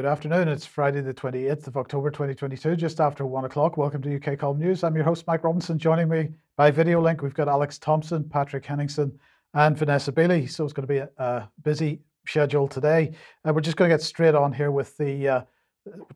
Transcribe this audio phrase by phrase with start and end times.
[0.00, 0.48] Good afternoon.
[0.48, 3.76] It's Friday, the 28th of October 2022, just after one o'clock.
[3.76, 4.82] Welcome to UK Column News.
[4.82, 5.78] I'm your host, Mike Robinson.
[5.78, 9.12] Joining me by video link, we've got Alex Thompson, Patrick Henningsen,
[9.52, 10.46] and Vanessa Bailey.
[10.46, 13.12] So it's going to be a, busy schedule today.
[13.44, 15.40] Uh, we're just going to get straight on here with the uh,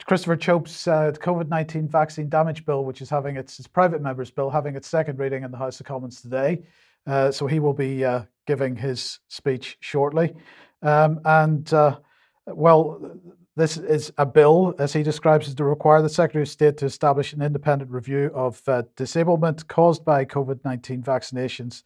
[0.07, 4.31] Christopher Chope's uh, COVID 19 vaccine damage bill, which is having its, its, private members'
[4.31, 6.63] bill, having its second reading in the House of Commons today.
[7.07, 10.33] Uh, so he will be uh, giving his speech shortly.
[10.81, 11.99] Um, and uh,
[12.47, 13.19] well,
[13.57, 16.87] this is a bill, as he describes it, to require the Secretary of State to
[16.87, 21.85] establish an independent review of uh, disablement caused by COVID 19 vaccinations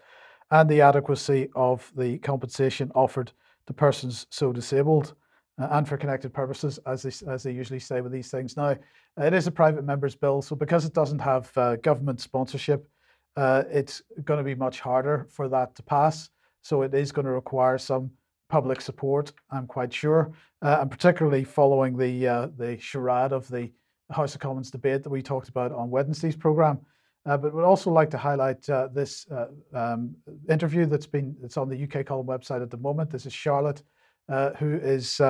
[0.50, 3.32] and the adequacy of the compensation offered
[3.66, 5.14] to persons so disabled
[5.60, 8.56] uh, and for connected purposes, as they, as they usually say with these things.
[8.56, 8.74] Now,
[9.18, 12.88] it is a private member's bill, so because it doesn't have uh, government sponsorship,
[13.36, 16.30] uh, it's going to be much harder for that to pass.
[16.62, 18.10] So it is going to require some
[18.48, 20.32] public support, I'm quite sure,
[20.62, 23.70] uh, and particularly following the uh, the charade of the
[24.10, 26.80] House of Commons debate that we talked about on Wednesday's programme.
[27.26, 30.14] Uh, but would also like to highlight uh, this uh, um,
[30.48, 33.10] interview that's been it's on the UK Column website at the moment.
[33.10, 33.82] This is Charlotte,
[34.30, 35.20] uh, who is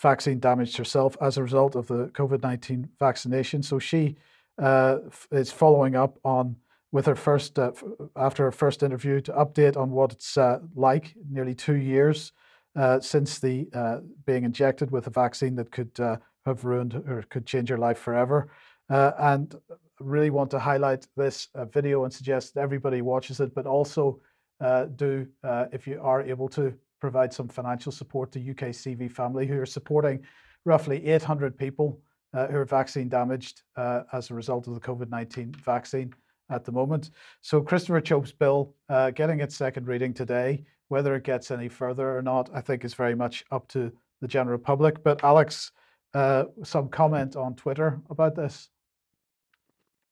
[0.00, 3.62] vaccine damaged herself as a result of the COVID nineteen vaccination.
[3.62, 4.16] So she
[5.30, 6.56] is following up on
[6.92, 7.72] with her first uh,
[8.16, 12.32] after her first interview to update on what it's uh, like nearly two years
[12.76, 17.24] uh, since the uh, being injected with a vaccine that could uh, have ruined or
[17.30, 18.50] could change your life forever.
[18.88, 19.54] Uh, and
[20.00, 24.18] really want to highlight this video and suggest everybody watches it but also
[24.96, 25.26] do
[25.72, 29.66] if you are able to provide some financial support to UK CV family who are
[29.66, 30.20] supporting
[30.64, 32.00] roughly 800 people
[32.32, 33.60] who are vaccine damaged
[34.12, 36.14] as a result of the COVID-19 vaccine
[36.50, 37.10] at the moment.
[37.40, 42.16] So Christopher Chope's bill uh, getting its second reading today, whether it gets any further
[42.16, 45.02] or not, I think is very much up to the general public.
[45.02, 45.72] But Alex,
[46.14, 48.68] uh, some comment on Twitter about this.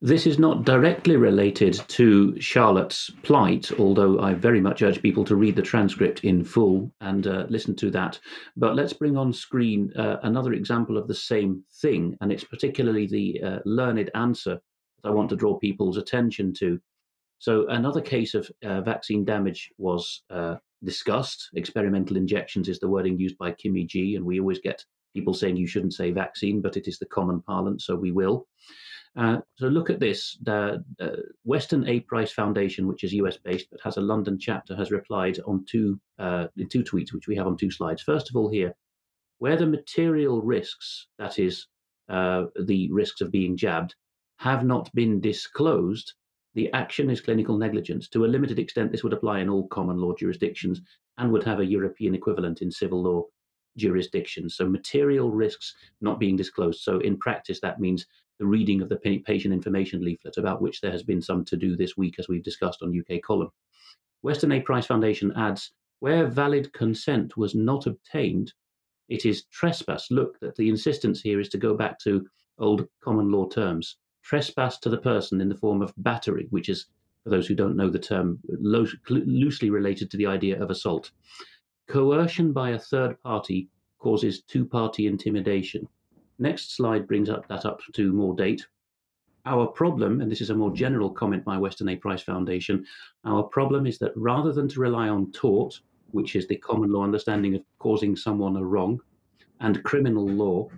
[0.00, 5.34] This is not directly related to Charlotte's plight, although I very much urge people to
[5.34, 8.20] read the transcript in full and uh, listen to that.
[8.56, 13.08] But let's bring on screen uh, another example of the same thing, and it's particularly
[13.08, 14.60] the uh, learned answer
[15.04, 16.80] I want to draw people's attention to.
[17.38, 21.50] So, another case of uh, vaccine damage was uh, discussed.
[21.54, 25.56] Experimental injections is the wording used by Kimmy G, and we always get people saying
[25.56, 28.46] you shouldn't say vaccine, but it is the common parlance, so we will.
[29.16, 30.36] Uh, so, look at this.
[30.42, 31.08] The uh,
[31.44, 32.00] Weston A.
[32.00, 36.00] Price Foundation, which is US based but has a London chapter, has replied on two
[36.18, 38.02] uh, in two tweets, which we have on two slides.
[38.02, 38.74] First of all, here,
[39.38, 41.68] where the material risks, that is,
[42.08, 43.94] uh, the risks of being jabbed,
[44.38, 46.14] have not been disclosed,
[46.54, 48.08] the action is clinical negligence.
[48.10, 50.80] To a limited extent, this would apply in all common law jurisdictions
[51.18, 53.24] and would have a European equivalent in civil law
[53.76, 54.54] jurisdictions.
[54.54, 56.80] So, material risks not being disclosed.
[56.80, 58.06] So, in practice, that means
[58.38, 61.76] the reading of the patient information leaflet, about which there has been some to do
[61.76, 63.50] this week, as we've discussed on UK Column.
[64.22, 64.60] Weston A.
[64.60, 68.52] Price Foundation adds where valid consent was not obtained,
[69.08, 70.12] it is trespass.
[70.12, 72.24] Look, that the insistence here is to go back to
[72.58, 73.96] old common law terms
[74.28, 76.86] trespass to the person in the form of battery, which is,
[77.24, 81.12] for those who don't know the term, lo- loosely related to the idea of assault.
[81.88, 83.68] Coercion by a third party
[83.98, 85.88] causes two party intimidation.
[86.38, 88.66] Next slide brings up that up to more date.
[89.46, 91.96] Our problem, and this is a more general comment by Weston A.
[91.96, 92.84] Price Foundation,
[93.24, 97.02] our problem is that rather than to rely on tort, which is the common law
[97.02, 99.00] understanding of causing someone a wrong,
[99.60, 100.68] and criminal law,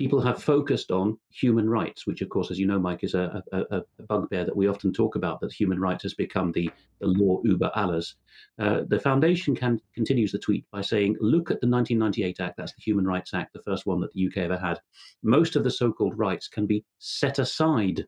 [0.00, 3.44] people have focused on human rights, which, of course, as you know, Mike, is a,
[3.52, 7.06] a, a bugbear that we often talk about, that human rights has become the, the
[7.06, 8.14] law über alles.
[8.58, 12.72] Uh, the foundation can, continues the tweet by saying, look at the 1998 Act, that's
[12.72, 14.80] the Human Rights Act, the first one that the UK ever had.
[15.22, 18.06] Most of the so called rights can be set aside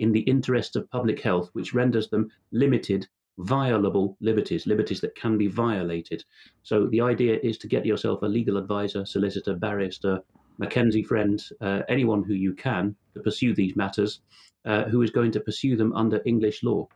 [0.00, 3.06] in the interest of public health, which renders them limited
[3.38, 6.24] violable liberties, liberties that can be violated.
[6.64, 10.18] So the idea is to get yourself a legal advisor, solicitor, barrister,
[10.60, 14.20] McKenzie friend, uh, anyone who you can to pursue these matters,
[14.64, 16.86] uh, who is going to pursue them under English law.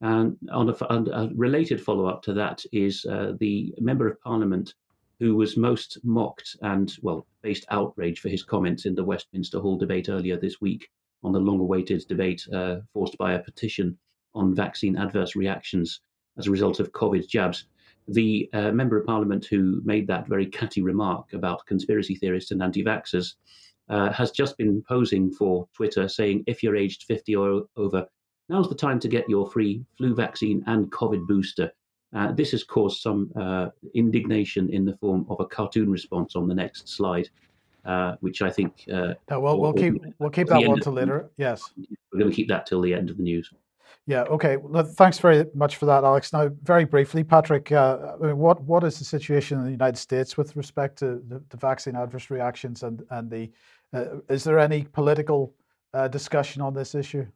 [0.00, 4.20] And on a, on a related follow up to that is uh, the Member of
[4.20, 4.74] Parliament
[5.20, 9.78] who was most mocked and, well, faced outrage for his comments in the Westminster Hall
[9.78, 10.90] debate earlier this week
[11.22, 13.96] on the long awaited debate uh, forced by a petition
[14.34, 16.00] on vaccine adverse reactions
[16.38, 17.66] as a result of COVID jabs
[18.08, 22.62] the uh, member of parliament who made that very catty remark about conspiracy theorists and
[22.62, 23.34] anti vaxxers
[23.88, 28.06] uh, has just been posing for Twitter saying, if you're aged 50 or over,
[28.48, 31.70] now's the time to get your free flu vaccine and COVID booster.
[32.14, 36.46] Uh, this has caused some uh, indignation in the form of a cartoon response on
[36.46, 37.28] the next slide.
[37.84, 38.84] uh, which I think.
[38.92, 41.30] Uh, no, we'll, we'll keep we'll keep that one to later.
[41.36, 41.72] Yes,
[42.12, 43.50] we're going to keep that till the end of the news.
[44.06, 44.22] Yeah.
[44.22, 44.56] Okay.
[44.56, 46.32] Well, thanks very much for that, Alex.
[46.32, 49.96] Now, very briefly, Patrick, uh, I mean, what what is the situation in the United
[49.96, 53.50] States with respect to the, the vaccine adverse reactions and and the
[53.92, 55.54] uh, is there any political
[55.94, 57.26] uh, discussion on this issue?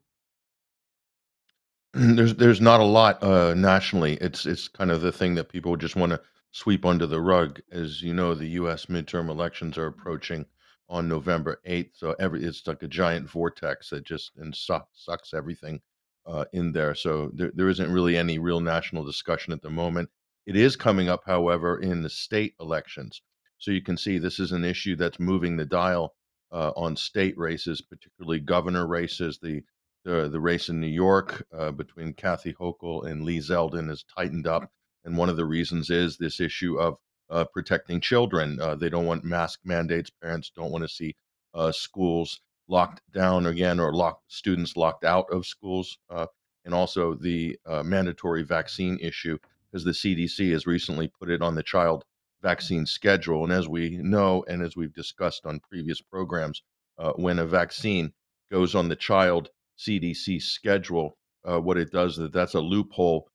[1.95, 4.15] There's there's not a lot uh, nationally.
[4.15, 6.21] It's it's kind of the thing that people just want to
[6.51, 7.61] sweep under the rug.
[7.71, 8.87] As you know, the U.S.
[8.87, 10.45] midterm elections are approaching
[10.89, 15.33] on November 8th, so every it's like a giant vortex that just and suck, sucks
[15.33, 15.81] everything
[16.27, 16.95] uh, in there.
[16.95, 20.11] So there, there isn't really any real national discussion at the moment.
[20.47, 23.23] It is coming up, however, in the state elections.
[23.59, 26.15] So you can see this is an issue that's moving the dial
[26.53, 29.39] uh, on state races, particularly governor races.
[29.41, 29.63] The
[30.05, 34.47] the, the race in New York uh, between Kathy Hochul and Lee Zeldin has tightened
[34.47, 34.71] up,
[35.05, 36.95] and one of the reasons is this issue of
[37.29, 38.61] uh, protecting children.
[38.61, 40.11] Uh, they don't want mask mandates.
[40.23, 41.17] Parents don't want to see
[41.55, 46.27] uh, schools locked down again or locked students locked out of schools, uh,
[46.65, 49.39] and also the uh, mandatory vaccine issue
[49.71, 52.05] because the CDC has recently put it on the child
[52.43, 53.45] vaccine schedule.
[53.45, 56.63] And as we know, and as we've discussed on previous programs,
[56.99, 58.13] uh, when a vaccine
[58.51, 63.29] goes on the child CDC schedule, uh, what it does is that's a loophole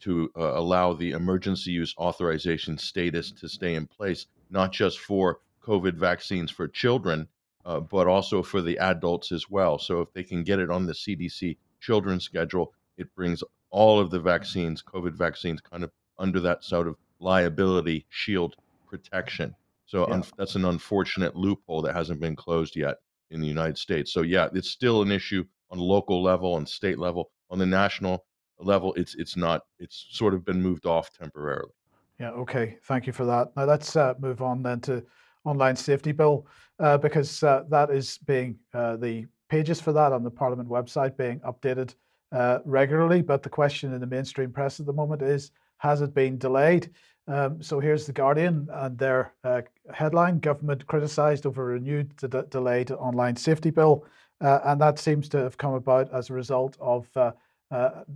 [0.00, 5.40] to uh, allow the emergency use authorization status to stay in place, not just for
[5.62, 7.28] COVID vaccines for children,
[7.64, 9.78] uh, but also for the adults as well.
[9.78, 14.10] So if they can get it on the CDC children's schedule, it brings all of
[14.10, 19.54] the vaccines, COVID vaccines, kind of under that sort of liability shield protection.
[19.86, 20.14] So yeah.
[20.14, 22.96] un- that's an unfortunate loophole that hasn't been closed yet
[23.30, 24.12] in the United States.
[24.12, 27.30] So yeah, it's still an issue on local level and state level.
[27.50, 28.24] On the national
[28.58, 29.62] level, it's it's not.
[29.78, 31.72] It's sort of been moved off temporarily.
[32.18, 32.30] Yeah.
[32.30, 32.76] Okay.
[32.84, 33.48] Thank you for that.
[33.56, 35.04] Now let's uh, move on then to
[35.44, 36.46] online safety bill
[36.78, 41.16] uh, because uh, that is being uh, the pages for that on the Parliament website
[41.16, 41.94] being updated
[42.32, 43.22] uh, regularly.
[43.22, 46.90] But the question in the mainstream press at the moment is has it been delayed?
[47.26, 52.90] Um, so here's the Guardian and their uh, headline: Government criticised over renewed de- delayed
[52.92, 54.04] online safety bill,
[54.40, 57.08] and that seems to have come about as a result of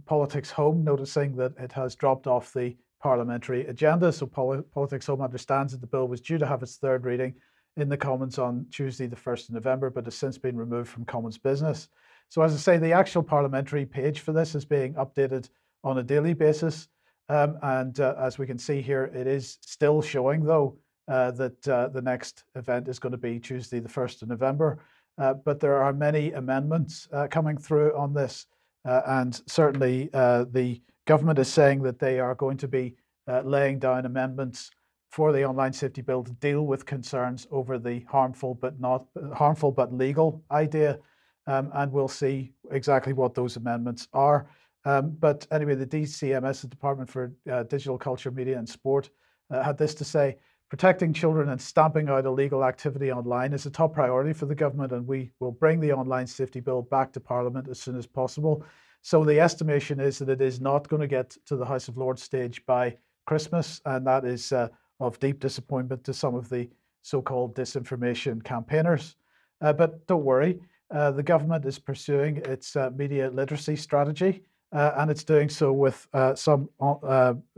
[0.07, 4.11] Politics Home noticing that it has dropped off the parliamentary agenda.
[4.11, 7.35] So Politics Home understands that the bill was due to have its third reading
[7.77, 11.05] in the Commons on Tuesday, the 1st of November, but has since been removed from
[11.05, 11.89] Commons business.
[12.31, 15.51] So, as I say, the actual parliamentary page for this is being updated
[15.85, 16.89] on a daily basis.
[17.29, 21.69] Um, and uh, as we can see here, it is still showing, though, uh, that
[21.69, 24.79] uh, the next event is going to be Tuesday, the 1st of November.
[25.19, 28.47] Uh, but there are many amendments uh, coming through on this.
[28.87, 32.95] Uh, and certainly the government is saying that they are going to be
[33.29, 34.71] uh, laying down amendments
[35.11, 39.71] for the online safety bill to deal with concerns over the harmful but not harmful
[39.71, 40.99] but legal idea,
[41.47, 44.49] um, and we'll see exactly what those amendments are.
[44.85, 49.11] Um, but anyway, the DCMS, the Department for uh, Digital Culture, Media and Sport,
[49.51, 50.37] uh, had this to say:
[50.69, 54.93] protecting children and stamping out illegal activity online is a top priority for the government,
[54.93, 58.65] and we will bring the online safety bill back to Parliament as soon as possible.
[59.05, 61.99] So the estimation is that it is not going to get to the House of
[61.99, 62.97] Lords stage by
[63.27, 64.69] Christmas, and that is uh,
[64.99, 66.71] of deep disappointment to some of the
[67.03, 69.17] so-called disinformation campaigners.
[69.61, 70.59] Uh, but don't worry,
[70.91, 74.43] uh, the government is pursuing its uh, media literacy strategy,
[74.73, 76.71] uh, and it's doing so with uh, some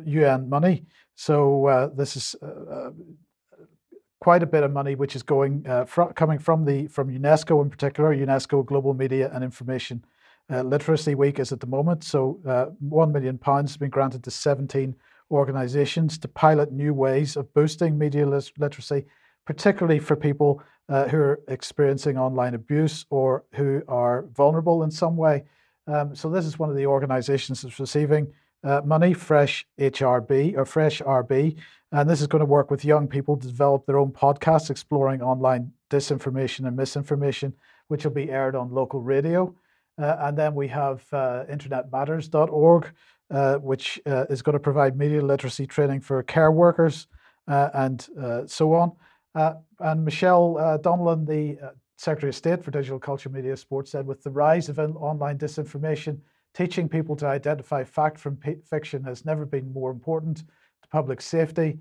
[0.05, 0.85] UN money.
[1.15, 2.35] So this is
[4.21, 7.71] quite a bit of money, which is going fr- coming from the from UNESCO in
[7.71, 10.05] particular, UNESCO Global Media and Information
[10.51, 12.05] uh, Literacy Week is at the moment.
[12.05, 14.95] So, uh, £1 million has been granted to 17
[15.31, 19.07] organisations to pilot new ways of boosting media literacy,
[19.45, 25.17] particularly for people uh, who are experiencing online abuse or who are vulnerable in some
[25.17, 25.45] way.
[25.89, 30.65] Um, so, this is one of the organisations that's receiving uh, money, Fresh HRB or
[30.65, 31.57] Fresh RB.
[31.93, 35.23] And this is going to work with young people to develop their own podcasts exploring
[35.23, 37.55] online disinformation and misinformation,
[37.89, 39.55] which will be aired on local radio.
[39.99, 42.93] Uh, and then we have uh, internetmatters.org,
[43.31, 47.07] uh, which uh, is going to provide media literacy training for care workers
[47.49, 48.93] uh, and uh, so on.
[49.81, 54.31] and Michelle Donelan, the Secretary of State for Digital Culture, Media, Sports, said with the
[54.31, 56.19] rise of online disinformation,
[56.55, 60.39] teaching people to identify fact from p- fiction has never been more important
[60.83, 61.79] to public safety.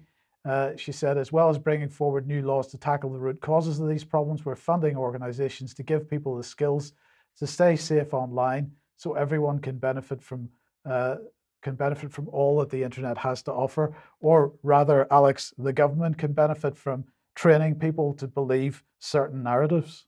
[0.78, 3.90] she said, as well as bringing forward new laws to tackle the root causes of
[3.90, 6.94] these problems, we're funding organizations to give people the skills
[7.38, 10.50] to stay safe online so everyone can benefit from
[10.90, 11.16] uh,
[11.62, 16.16] can benefit from all that the internet has to offer or rather alex the government
[16.16, 17.04] can benefit from
[17.36, 20.06] training people to believe certain narratives?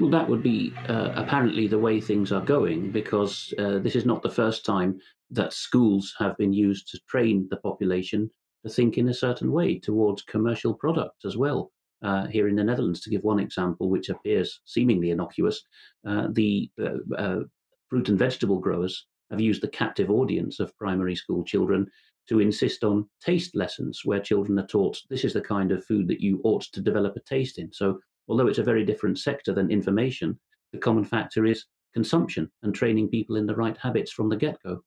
[0.00, 4.06] Well, that would be uh, apparently the way things are going because uh, this is
[4.06, 8.30] not the first time that schools have been used to train the population
[8.64, 11.72] to think in a certain way towards commercial product as well.
[12.02, 15.62] Uh, here in the Netherlands, to give one example, which appears seemingly innocuous,
[16.06, 17.40] uh, the uh, uh,
[17.88, 21.86] fruit and vegetable growers have used the captive audience of primary school children
[22.28, 26.06] to insist on taste lessons where children are taught this is the kind of food
[26.08, 27.72] that you ought to develop a taste in.
[27.72, 30.38] So although it's a very different sector than information,
[30.72, 34.56] the common factor is consumption and training people in the right habits from the get
[34.62, 34.82] go.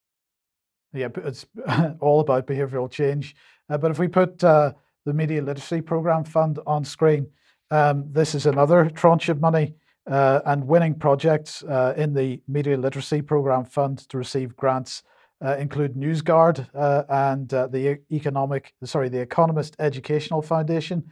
[0.94, 1.46] Yeah, it's
[2.00, 3.36] all about behavioral change.
[3.70, 4.74] Uh, but if we put uh,
[5.06, 7.28] the Media Literacy Programme Fund on screen,
[7.72, 9.76] um, this is another tranche of money
[10.10, 15.04] uh, and winning projects uh, in the Media Literacy Programme Fund to receive grants.
[15.44, 21.04] Uh, include NewsGuard uh, and the economic, sorry, the Economist Educational Foundation,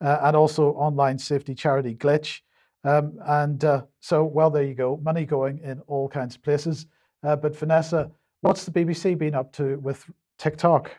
[0.00, 2.40] uh, and also online safety charity Glitch.
[2.84, 6.86] Um, and uh, so, well, there you go, money going in all kinds of places.
[7.22, 10.90] Uh, but Vanessa, what's the BBC been up to with TikTok?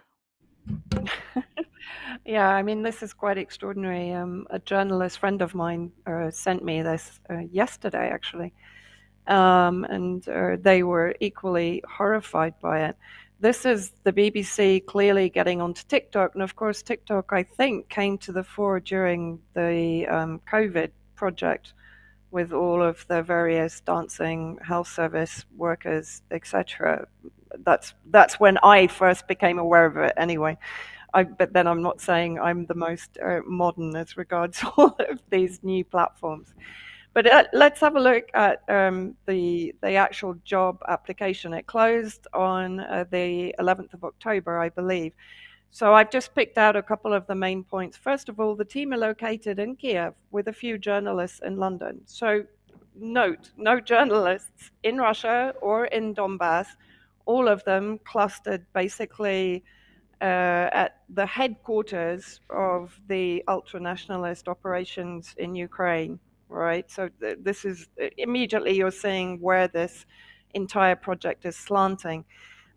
[2.30, 4.14] yeah, I mean, this is quite extraordinary.
[4.14, 8.54] Um, a journalist friend of mine uh, sent me this uh, yesterday, actually,
[9.28, 12.96] um, and uh, they were equally horrified by it
[13.40, 16.34] this is the BBC clearly getting onto TikTok.
[16.34, 21.74] And of course, TikTok, I think, came to the fore during the um, COVID project
[22.32, 27.08] with all of the various dancing health service workers, etc.
[27.60, 30.14] That's that's when I first became aware of it.
[30.18, 30.58] Anyway,
[31.14, 35.20] I, but then I'm not saying I'm the most uh, modern as regards all of
[35.30, 36.54] these new platforms.
[37.14, 41.54] But uh, let's have a look at um, the the actual job application.
[41.54, 45.14] It closed on uh, the 11th of October, I believe.
[45.72, 47.98] So I've just picked out a couple of the main points.
[47.98, 52.02] First of all, the team are located in Kiev with a few journalists in London.
[52.06, 52.44] So
[52.96, 56.68] note, no journalists in Russia or in Donbass.
[57.26, 59.64] All of them clustered basically
[60.22, 66.90] Uh, at the headquarters of the ultra nationalist operations in Ukraine right?
[66.92, 70.06] So th- this is uh, immediately you're seeing where this
[70.54, 72.26] entire project is slanting.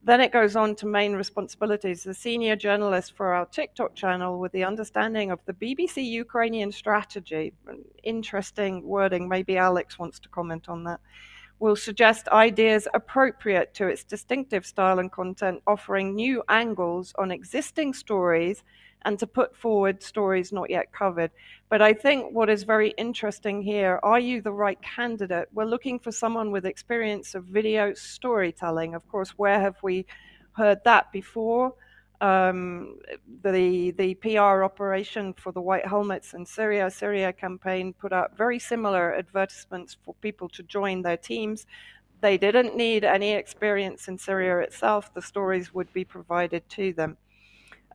[0.04, 2.02] Then it goes on to main responsibilities.
[2.02, 7.54] The senior journalist for our TikTok channel with the understanding of the BBC Ukrainian strategy.
[8.02, 9.28] Interesting wording.
[9.28, 11.00] Maybe Alex wants to comment on that.
[11.62, 17.94] Will suggest ideas appropriate to its distinctive style and content, offering new angles on existing
[17.94, 18.64] stories
[19.02, 21.30] and to put forward stories not yet covered.
[21.68, 25.46] But I think what is very interesting here are you the right candidate?
[25.52, 28.96] We're looking for someone with experience of video storytelling.
[28.96, 30.04] Of course, where have we
[30.54, 31.74] heard that before?
[32.22, 32.98] Um,
[33.42, 38.60] the the PR operation for the White Helmets in Syria, Syria campaign put out very
[38.60, 41.66] similar advertisements for people to join their teams.
[42.20, 45.12] They didn't need any experience in Syria itself.
[45.12, 47.16] The stories would be provided to them.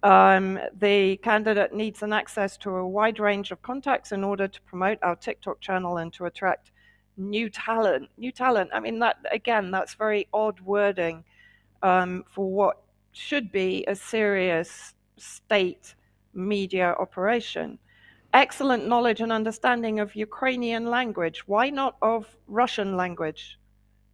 [0.04, 4.62] Um, the candidate needs an access to a wide range of contacts in order to
[4.64, 6.72] promote our TikTok channel and to attract
[7.16, 8.10] new talent.
[8.18, 8.72] New talent.
[8.74, 11.24] I mean, that again, that's very odd wording
[11.82, 12.82] um, for what
[13.18, 15.96] should be a serious state
[16.34, 17.80] media operation.
[18.34, 21.48] Excellent knowledge and understanding of Ukrainian language.
[21.48, 23.58] Why not of Russian language?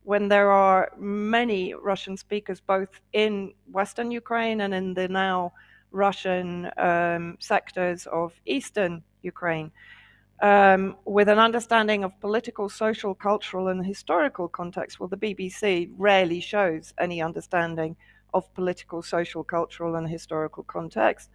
[0.03, 5.53] When there are many Russian speakers both in Western Ukraine and in the now
[5.91, 9.72] Russian um, sectors of eastern Ukraine.
[10.41, 16.41] Um, with an understanding of political, social, cultural, and historical context, well, the BBC rarely
[16.41, 17.95] shows any understanding
[18.33, 21.29] of political, social, cultural, and historical context,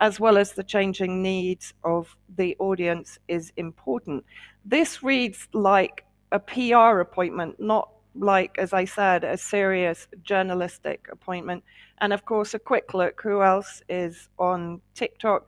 [0.00, 4.24] as well as the changing needs of the audience, is important.
[4.64, 11.64] This reads like a PR appointment, not like, as I said, a serious journalistic appointment.
[11.98, 15.46] And of course, a quick look who else is on TikTok?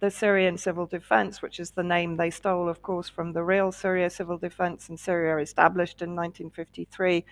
[0.00, 3.70] The Syrian Civil Defense, which is the name they stole, of course, from the real
[3.70, 7.24] Syria Civil Defense in Syria, established in 1953,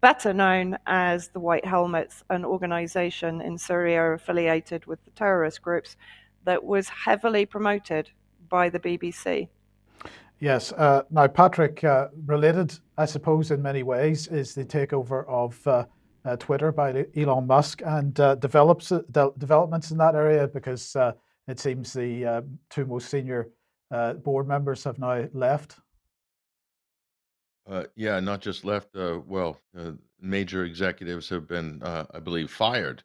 [0.00, 5.96] better known as the White Helmets, an organization in Syria affiliated with the terrorist groups
[6.44, 8.10] that was heavily promoted
[8.48, 9.48] by the BBC.
[10.38, 10.72] Yes.
[10.72, 15.84] Uh, now, Patrick, uh, related, I suppose, in many ways, is the takeover of uh,
[16.24, 21.12] uh Twitter by Elon Musk and uh, develops de- developments in that area because uh,
[21.48, 23.48] it seems the two most senior
[24.24, 25.76] board members have now left.
[27.94, 28.90] Yeah, not just left.
[28.94, 29.60] well,
[30.20, 33.02] major executives have been, I believe, fired.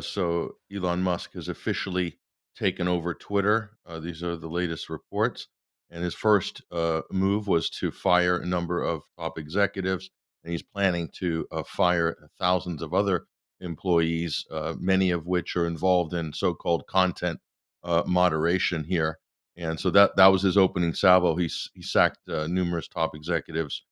[0.00, 2.18] so Elon Musk has officially
[2.56, 3.70] taken over Twitter.
[3.86, 5.48] Uh, these are the latest reports.
[5.90, 10.10] And his first uh, move was to fire a number of top executives,
[10.42, 13.26] and he's planning to uh, fire thousands of other
[13.60, 17.40] employees, uh, many of which are involved in so-called content
[17.84, 19.18] uh, moderation here.
[19.54, 21.36] And so that that was his opening salvo.
[21.36, 23.82] He he sacked uh, numerous top executives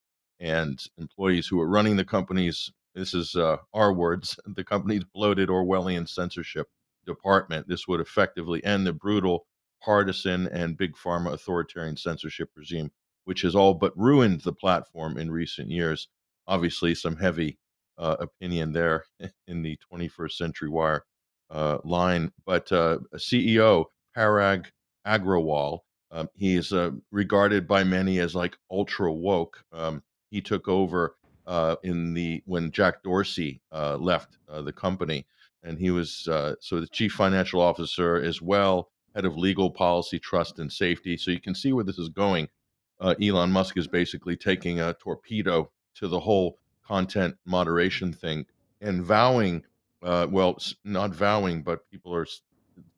[0.41, 2.73] and employees who are running the companies.
[2.95, 6.69] This is our words: the company's bloated Orwellian censorship
[7.07, 7.69] department.
[7.69, 9.47] This would effectively end the brutal
[9.83, 12.91] partisan and big pharma authoritarian censorship regime,
[13.25, 16.09] which has all but ruined the platform in recent years.
[16.47, 17.59] Obviously, some heavy
[17.99, 19.05] uh, opinion there
[19.47, 21.05] in the 21st Century Wire
[21.51, 22.33] uh, line.
[22.45, 24.67] But uh, CEO Parag
[25.07, 25.81] Agrawal,
[26.11, 29.63] um, he is uh, regarded by many as like ultra woke.
[29.73, 35.27] Um, he took over uh, in the when Jack Dorsey uh, left the company,
[35.63, 36.11] and he was
[36.61, 41.17] so the chief financial officer as well head of legal policy, trust, and safety.
[41.17, 42.49] So you can see where this is going.
[43.01, 48.47] Uh, Elon Musk is basically taking a torpedo to the whole content moderation thing
[48.81, 49.65] and vowing,
[50.03, 52.27] uh, well, not vowing, but people are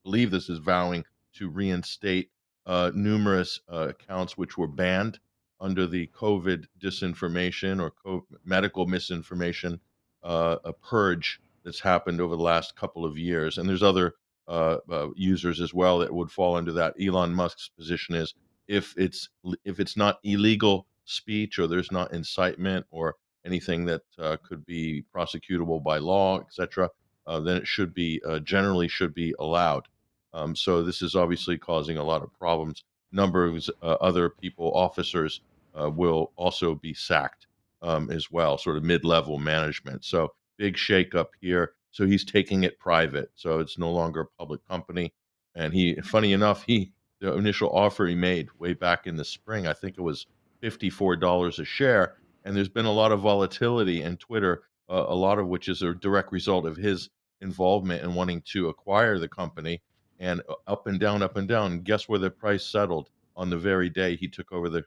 [0.04, 2.30] believe this is vowing to reinstate
[2.66, 5.18] uh, numerous uh, accounts which were banned
[5.62, 9.80] under the COVID disinformation or COVID medical misinformation
[10.22, 13.58] uh, a purge that's happened over the last couple of years.
[13.58, 14.14] And there's other
[14.48, 16.94] uh, uh, users as well that would fall under that.
[17.00, 18.34] Elon Musk's position is
[18.66, 19.28] if it's
[19.64, 25.04] if it's not illegal speech or there's not incitement or anything that uh, could be
[25.14, 26.90] prosecutable by law, etc.,
[27.26, 29.86] uh, then it should be uh, generally should be allowed.
[30.32, 32.82] Um, so this is obviously causing a lot of problems.
[33.12, 35.42] Number of other people, officers,
[35.74, 37.46] will also be sacked
[37.82, 40.04] um, as well, sort of mid-level management.
[40.04, 41.72] So big shakeup here.
[41.90, 43.30] So he's taking it private.
[43.34, 45.12] So it's no longer a public company.
[45.54, 49.66] And he, funny enough, he the initial offer he made way back in the spring,
[49.66, 50.26] I think it was
[50.60, 52.16] fifty-four dollars a share.
[52.44, 55.82] And there's been a lot of volatility in Twitter, uh, a lot of which is
[55.82, 59.82] a direct result of his involvement in wanting to acquire the company.
[60.18, 61.80] And uh, up and down, up and down.
[61.80, 64.84] Guess where the price settled on the very day he took over the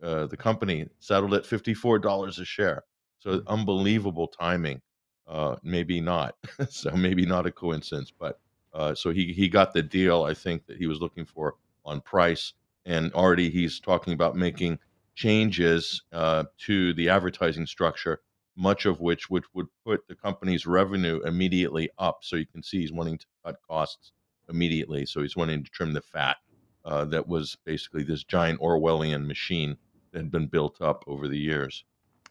[0.00, 0.86] the, uh, the company?
[0.98, 2.84] Settled at fifty-four dollars a share.
[3.18, 4.80] So unbelievable timing
[5.28, 6.36] uh, maybe not.
[6.68, 8.40] so maybe not a coincidence, but
[8.74, 12.00] uh, so he he got the deal I think that he was looking for on
[12.00, 12.52] price,
[12.86, 14.78] and already he's talking about making
[15.14, 18.20] changes uh, to the advertising structure,
[18.56, 22.18] much of which would would put the company's revenue immediately up.
[22.22, 24.12] So you can see he's wanting to cut costs
[24.48, 25.06] immediately.
[25.06, 26.36] So he's wanting to trim the fat
[26.84, 29.76] uh, that was basically this giant Orwellian machine
[30.12, 31.84] that had been built up over the years.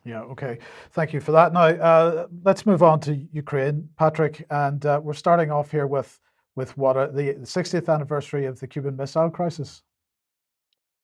[0.03, 0.57] Yeah, okay.
[0.91, 1.53] Thank you for that.
[1.53, 4.45] Now, uh, let's move on to Ukraine, Patrick.
[4.49, 6.19] And uh, we're starting off here with,
[6.55, 9.83] with what are the 60th anniversary of the Cuban Missile Crisis.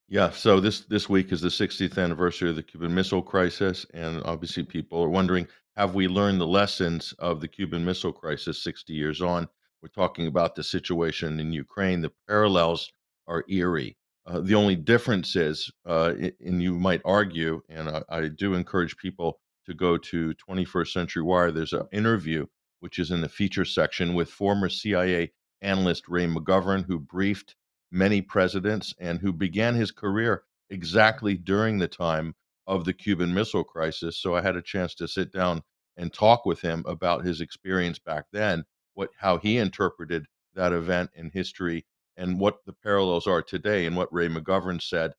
[0.09, 3.85] Yeah, so this, this week is the 60th anniversary of the Cuban Missile Crisis.
[3.93, 8.63] And obviously, people are wondering have we learned the lessons of the Cuban Missile Crisis
[8.63, 9.47] 60 years on?
[9.83, 12.01] We're talking about the situation in Ukraine.
[12.01, 12.91] The parallels
[13.27, 13.97] are eerie.
[14.25, 16.13] Uh, the only difference is, uh,
[16.45, 21.23] and you might argue, and I, I, do encourage people to go to 21st Century
[21.23, 21.51] Wire.
[21.51, 22.45] There's an interview
[22.79, 27.55] which is in the feature section with former CIA analyst Ray McGovern, who briefed
[27.91, 32.35] many presidents and who began his career exactly during the time
[32.67, 34.17] of the Cuban Missile Crisis.
[34.17, 35.63] So I had a chance to sit down
[35.95, 41.09] and talk with him about his experience back then, what how he interpreted that event
[41.15, 41.85] in history
[42.17, 43.85] and what the parallels are today.
[43.85, 45.13] And what Ray McGovern said,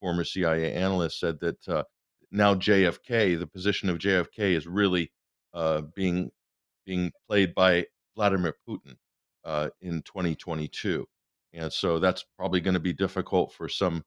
[0.00, 1.82] former CIA analyst, said that uh,
[2.30, 5.10] now JFK, the position of JFK, is really
[5.54, 6.30] uh, being
[6.84, 7.86] being played by
[8.16, 8.96] Vladimir Putin
[9.44, 11.06] uh, in 2022,
[11.52, 14.04] and so that's probably going to be difficult for some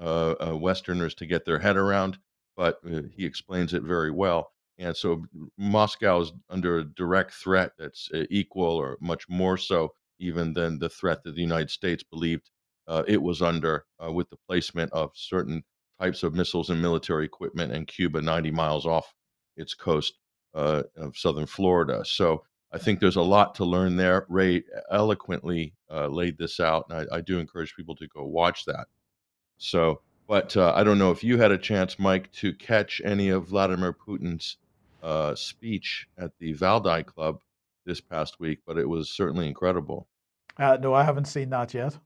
[0.00, 2.18] uh, uh, Westerners to get their head around.
[2.56, 4.52] But uh, he explains it very well.
[4.78, 5.24] And so
[5.56, 10.88] Moscow is under a direct threat that's equal or much more so even than the
[10.88, 12.50] threat that the United States believed
[12.88, 15.62] uh, it was under uh, with the placement of certain
[16.00, 19.14] types of missiles and military equipment in Cuba 90 miles off
[19.56, 20.18] its coast
[20.54, 22.04] uh, of southern Florida.
[22.04, 24.26] So I think there's a lot to learn there.
[24.28, 28.64] Ray eloquently uh, laid this out, and I, I, do encourage people to go watch
[28.64, 28.86] that.
[29.58, 33.28] So, but uh, I don't know if you had a chance, Mike, to catch any
[33.28, 34.56] of Vladimir Putin's
[35.02, 37.40] uh, speech at the Valdai Club
[37.86, 40.08] this past week, but it was certainly incredible.
[40.58, 41.96] Uh, no, I haven't seen that yet.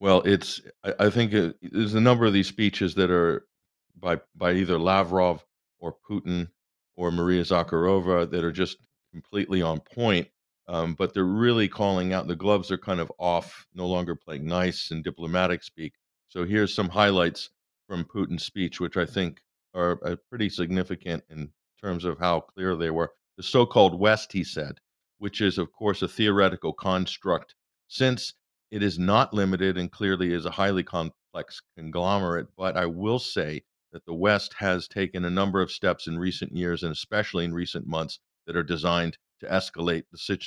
[0.00, 3.46] Well, it's I, I think it, there's a number of these speeches that are
[3.98, 5.44] by by either Lavrov
[5.78, 6.48] or Putin
[6.96, 8.78] or Maria Zakharova that are just
[9.12, 10.28] completely on point.
[10.68, 12.26] Um, but they're really calling out.
[12.26, 15.92] The gloves are kind of off, no longer playing nice and diplomatic speak.
[16.28, 17.50] So here's some highlights
[17.88, 19.40] from Putin's speech, which I think
[19.74, 23.12] are uh, pretty significant in terms of how clear they were.
[23.36, 24.80] The so called West, he said,
[25.18, 27.54] which is, of course, a theoretical construct,
[27.88, 28.34] since
[28.70, 32.48] it is not limited and clearly is a highly complex conglomerate.
[32.56, 36.56] But I will say that the West has taken a number of steps in recent
[36.56, 40.38] years, and especially in recent months, that are designed to escalate the,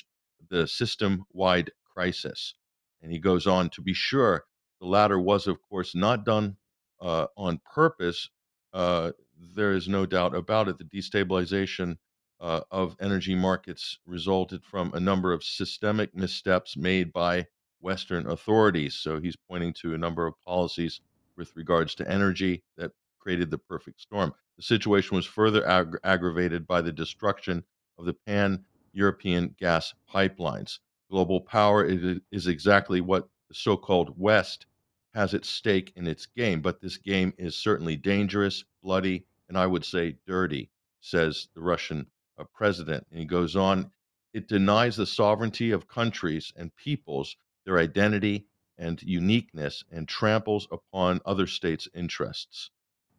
[0.50, 2.56] the system wide crisis.
[3.02, 4.46] And he goes on to be sure
[4.82, 6.58] the latter was, of course, not done
[7.02, 8.30] uh, on purpose.
[8.74, 9.12] Uh,
[9.56, 10.78] there is no doubt about it.
[10.78, 11.98] The destabilization
[12.42, 17.46] uh, of energy markets resulted from a number of systemic missteps made by
[17.82, 18.96] Western authorities.
[18.96, 21.02] So he's pointing to a number of policies
[21.36, 24.34] with regards to energy that created the perfect storm.
[24.58, 27.64] The situation was further ag- aggravated by the destruction
[27.98, 30.80] of the pan European gas pipelines.
[31.10, 34.66] Global power is, is exactly what the so called West
[35.14, 39.66] has at stake in its game, but this game is certainly dangerous, bloody, and I
[39.66, 40.70] would say dirty,
[41.02, 42.06] says the Russian
[42.40, 43.06] uh, president.
[43.12, 43.92] And he goes on,
[44.34, 48.46] it denies the sovereignty of countries and peoples, their identity
[48.78, 52.70] and uniqueness, and tramples upon other states' interests.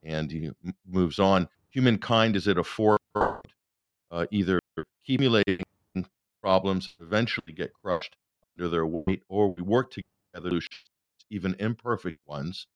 [0.03, 3.47] And he m- moves on, humankind is at a forefront,
[4.11, 5.65] uh, either accumulating
[6.43, 8.17] problems eventually get crushed
[8.57, 10.59] under their weight, or we work together,
[11.29, 12.67] even imperfect ones,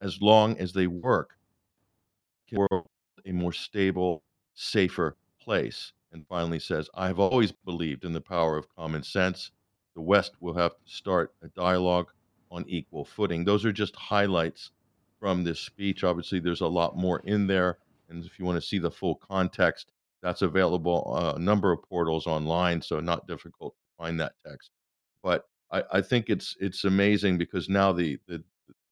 [0.00, 1.38] as long as they work,
[3.24, 4.22] a more stable,
[4.54, 5.92] safer place.
[6.12, 9.50] And finally says, I have always believed in the power of common sense.
[9.94, 12.08] The West will have to start a dialogue
[12.50, 13.44] on equal footing.
[13.44, 14.70] Those are just highlights
[15.20, 16.04] from this speech.
[16.04, 17.78] Obviously, there's a lot more in there.
[18.08, 21.82] And if you want to see the full context, that's available uh, a number of
[21.82, 24.70] portals online, so not difficult to find that text.
[25.22, 28.42] But I, I think it's it's amazing because now the the,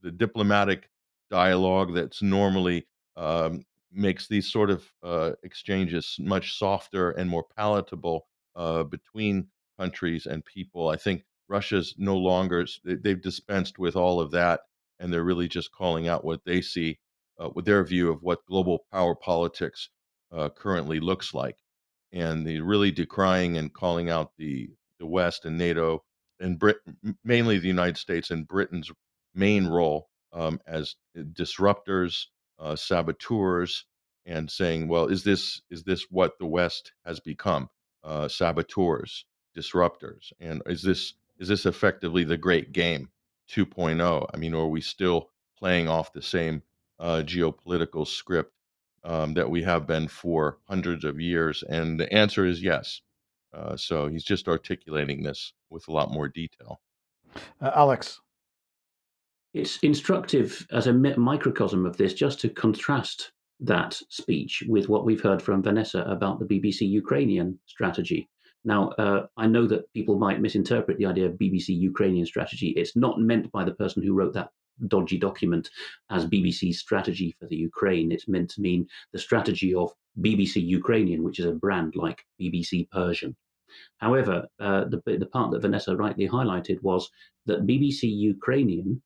[0.02, 0.90] the diplomatic
[1.30, 2.86] dialogue that's normally
[3.16, 3.64] um,
[3.94, 8.26] makes these sort of uh, exchanges much softer and more palatable
[8.56, 10.88] uh, between countries and people.
[10.88, 14.60] I think Russia's no longer they've dispensed with all of that,
[14.98, 16.98] and they're really just calling out what they see
[17.38, 19.90] uh, with their view of what global power politics
[20.32, 21.58] uh, currently looks like,
[22.12, 26.04] and the really decrying and calling out the the West and NATO
[26.40, 26.78] and Brit,
[27.24, 28.90] mainly the United States and Britain's
[29.34, 32.26] main role um, as uh, disruptors,
[32.58, 33.84] uh, saboteurs,
[34.26, 37.68] and saying, well, is this is this what the West has become?
[38.02, 39.24] Uh, saboteurs,
[39.56, 43.08] disruptors, and is this is this effectively the Great Game
[43.50, 44.30] 2.0?
[44.32, 46.62] I mean, are we still playing off the same
[46.98, 48.52] uh, geopolitical script
[49.02, 51.64] um, that we have been for hundreds of years?
[51.68, 53.00] And the answer is yes.
[53.52, 56.80] Uh, so he's just articulating this with a lot more detail.
[57.60, 58.20] Uh, Alex.
[59.54, 65.20] It's instructive as a microcosm of this just to contrast that speech with what we've
[65.20, 68.28] heard from Vanessa about the BBC Ukrainian strategy.
[68.64, 72.70] Now, uh, I know that people might misinterpret the idea of BBC Ukrainian strategy.
[72.70, 74.50] It's not meant by the person who wrote that
[74.88, 75.70] dodgy document
[76.10, 78.10] as BBC strategy for the Ukraine.
[78.10, 82.90] It's meant to mean the strategy of BBC Ukrainian, which is a brand like BBC
[82.90, 83.36] Persian.
[83.98, 87.08] However, uh, the, the part that Vanessa rightly highlighted was
[87.46, 89.00] that BBC Ukrainian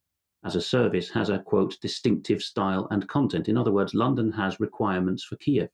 [0.44, 3.48] as a service has a quote distinctive style and content.
[3.48, 5.68] In other words, London has requirements for Kiev.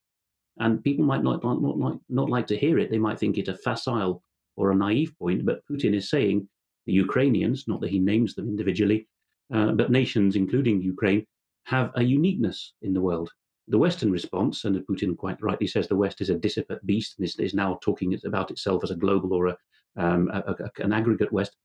[0.59, 2.91] And people might not, not, not, not like to hear it.
[2.91, 4.23] They might think it a facile
[4.57, 6.49] or a naive point, but Putin is saying
[6.87, 9.09] the Ukrainians, not that he names them individually,
[9.53, 11.27] uh, but nations, including Ukraine,
[11.65, 13.31] have a uniqueness in the world.
[13.69, 17.25] The Western response, and Putin quite rightly says the West is a dissipate beast and
[17.25, 19.57] is, is now talking about itself as a global or a,
[19.97, 21.57] um, a, a, an aggregate West.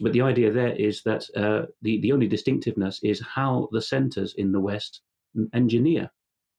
[0.00, 4.34] But the idea there is that uh, the, the only distinctiveness is how the centers
[4.34, 5.02] in the West
[5.52, 6.10] engineer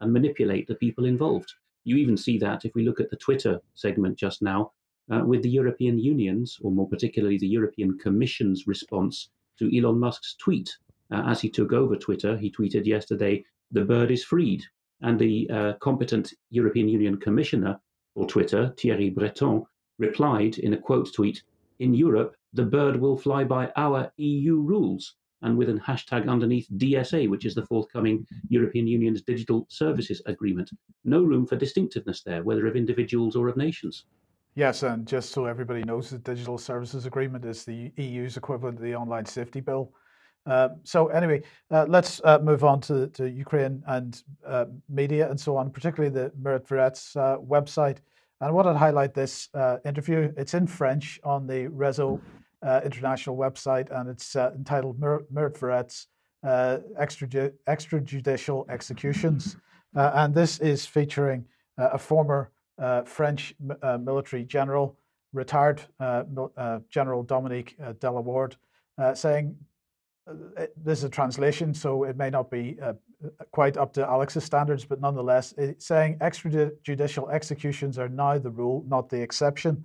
[0.01, 1.53] and manipulate the people involved.
[1.83, 4.71] You even see that if we look at the Twitter segment just now
[5.11, 10.35] uh, with the European Union's, or more particularly the European Commission's response to Elon Musk's
[10.35, 10.75] tweet.
[11.11, 14.63] Uh, as he took over Twitter, he tweeted yesterday, the bird is freed.
[15.01, 17.79] And the uh, competent European Union Commissioner
[18.13, 19.65] for Twitter, Thierry Breton,
[19.99, 21.43] replied in a quote tweet
[21.79, 26.67] In Europe, the bird will fly by our EU rules and with a hashtag underneath
[26.77, 30.69] DSA, which is the forthcoming European Union's Digital Services Agreement.
[31.03, 34.05] No room for distinctiveness there, whether of individuals or of nations.
[34.55, 38.83] Yes, and just so everybody knows, the Digital Services Agreement is the EU's equivalent to
[38.83, 39.91] the Online Safety Bill.
[40.45, 45.39] Uh, so anyway, uh, let's uh, move on to, to Ukraine and uh, media and
[45.39, 47.97] so on, particularly the Merit uh, website.
[48.41, 50.31] And I wanted to highlight this uh, interview.
[50.37, 52.19] It's in French on the Réseau
[52.63, 56.07] uh, International website, and it's uh, entitled Mirotvorets
[56.43, 59.57] uh, extrajudicial executions.
[59.95, 61.45] Uh, and this is featuring
[61.77, 62.49] uh, a former
[63.05, 63.53] French
[63.99, 64.97] military general,
[65.33, 65.83] retired
[66.89, 68.55] General Dominique Delawarde,
[69.13, 69.55] saying
[70.77, 72.93] this is a translation, so it may not be uh,
[73.51, 78.83] quite up to Alex's standards, but nonetheless, it's saying extrajudicial executions are now the rule,
[78.87, 79.83] not the exception.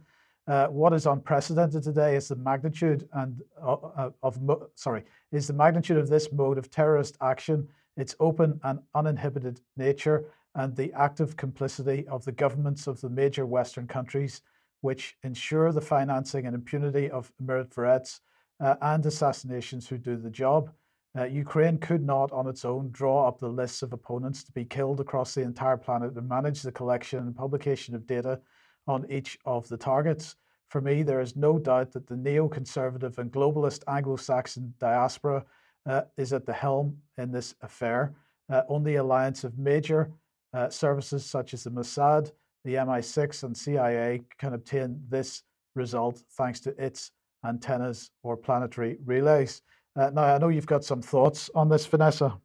[0.48, 4.38] Uh, what is unprecedented today is the magnitude and uh, uh of
[4.74, 10.24] sorry is the magnitude of this mode of terrorist action, its open and uninhibited nature,
[10.54, 14.40] and the active complicity of the governments of the major Western countries,
[14.80, 18.20] which ensure the financing and impunity of Mirotvorets
[18.60, 20.70] uh, and assassinations who do the job.
[21.18, 24.64] Uh, Ukraine could not, on its own, draw up the lists of opponents to be
[24.64, 28.40] killed across the entire planet and manage the collection and publication of data
[28.88, 30.34] on each of the targets.
[30.68, 35.44] For me, there is no doubt that the neoconservative and globalist Anglo Saxon diaspora
[35.86, 38.14] uh, is at the helm in this affair.
[38.50, 40.10] Uh, only alliance of major
[40.52, 42.32] uh, services such as the Mossad,
[42.64, 45.42] the MI6, and CIA can obtain this
[45.74, 47.12] result thanks to its
[47.46, 49.62] antennas or planetary relays.
[49.96, 52.38] Uh, now, I know you've got some thoughts on this, Vanessa.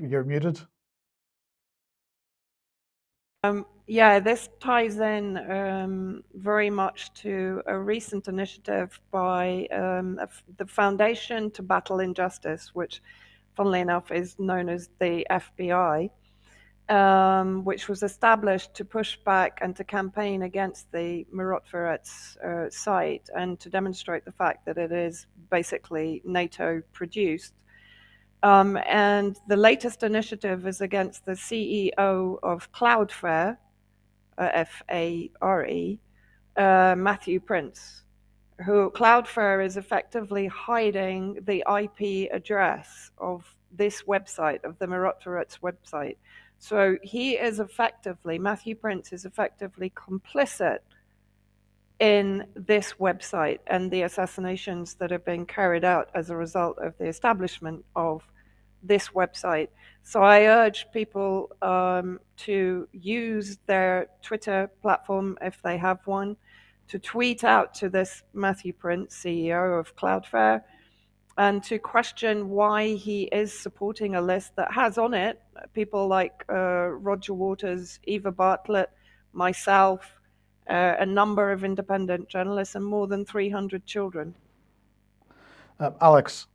[0.00, 0.60] You're muted.
[3.44, 10.18] Um, yeah, this ties in um, very much to a recent initiative by um,
[10.56, 13.02] the Foundation to Battle Injustice, which,
[13.54, 16.08] funnily enough, is known as the FBI,
[16.88, 23.28] um, which was established to push back and to campaign against the Mirotvorets uh, site
[23.36, 27.52] and to demonstrate the fact that it is basically NATO produced.
[28.44, 33.56] Um, and the latest initiative is against the CEO of Cloudflare,
[34.36, 35.98] uh, F A R E,
[36.58, 38.02] uh, Matthew Prince,
[38.66, 45.16] who Cloudflare is effectively hiding the IP address of this website, of the Merit
[45.62, 46.16] website.
[46.58, 50.80] So he is effectively, Matthew Prince is effectively complicit
[51.98, 56.92] in this website and the assassinations that have been carried out as a result of
[56.98, 58.22] the establishment of
[58.86, 59.68] this website.
[60.02, 66.36] So I urge people um, to use their Twitter platform if they have one,
[66.88, 70.62] to tweet out to this Matthew Prince, CEO of Cloudflare,
[71.38, 75.40] and to question why he is supporting a list that has on it
[75.72, 78.90] people like uh, Roger Waters, Eva Bartlett,
[79.32, 80.20] myself,
[80.68, 84.34] uh, a number of independent journalists, and more than 300 children.
[85.80, 86.46] Uh, Alex,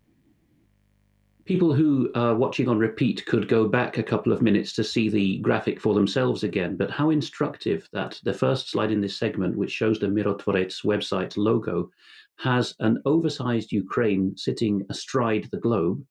[1.50, 5.10] people who are watching on repeat could go back a couple of minutes to see
[5.10, 6.78] the graphic for themselves again.
[6.78, 11.36] But how instructive that the first slide in this segment, which shows the Mirotvorets website
[11.38, 11.90] logo,
[12.38, 16.06] has an oversized Ukraine sitting astride the globe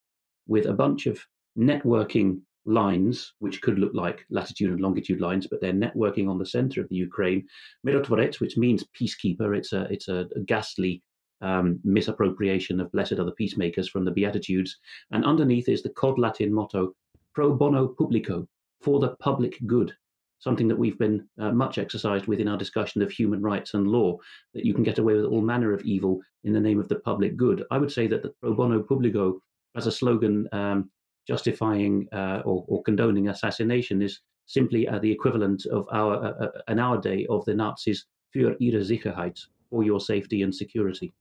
[0.48, 1.24] with a bunch of
[1.56, 6.46] networking lines, which could look like latitude and longitude lines, but they're networking on the
[6.46, 7.46] center of the Ukraine.
[7.86, 11.00] Mirotvorets, which means peacekeeper, it's a it's a, a ghastly
[11.40, 14.78] um, misappropriation of blessed are the peacemakers from the Beatitudes.
[15.10, 16.94] And underneath is the Cod Latin motto,
[17.34, 18.46] pro bono publico,
[18.80, 19.92] for the public good,
[20.38, 23.88] something that we've been uh, much exercised with in our discussion of human rights and
[23.88, 24.16] law,
[24.54, 27.00] that you can get away with all manner of evil in the name of the
[27.00, 27.64] public good.
[27.70, 29.40] I would say that the pro bono publico
[29.76, 30.90] as a slogan um,
[31.26, 36.50] justifying uh, or, or, condoning assassination is simply uh, the equivalent of our, uh, uh,
[36.68, 41.12] in our day, of the Nazis für ihre Sicherheit, for your safety and security.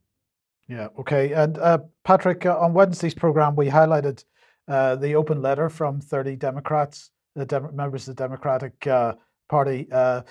[0.68, 1.32] Yeah, okay.
[1.34, 4.24] And uh, Patrick, uh, on Wednesday's program, we highlighted
[4.68, 9.14] uh, the open letter from 30 Democrats, the Dem- members of the Democratic uh,
[9.48, 10.24] Party, uh,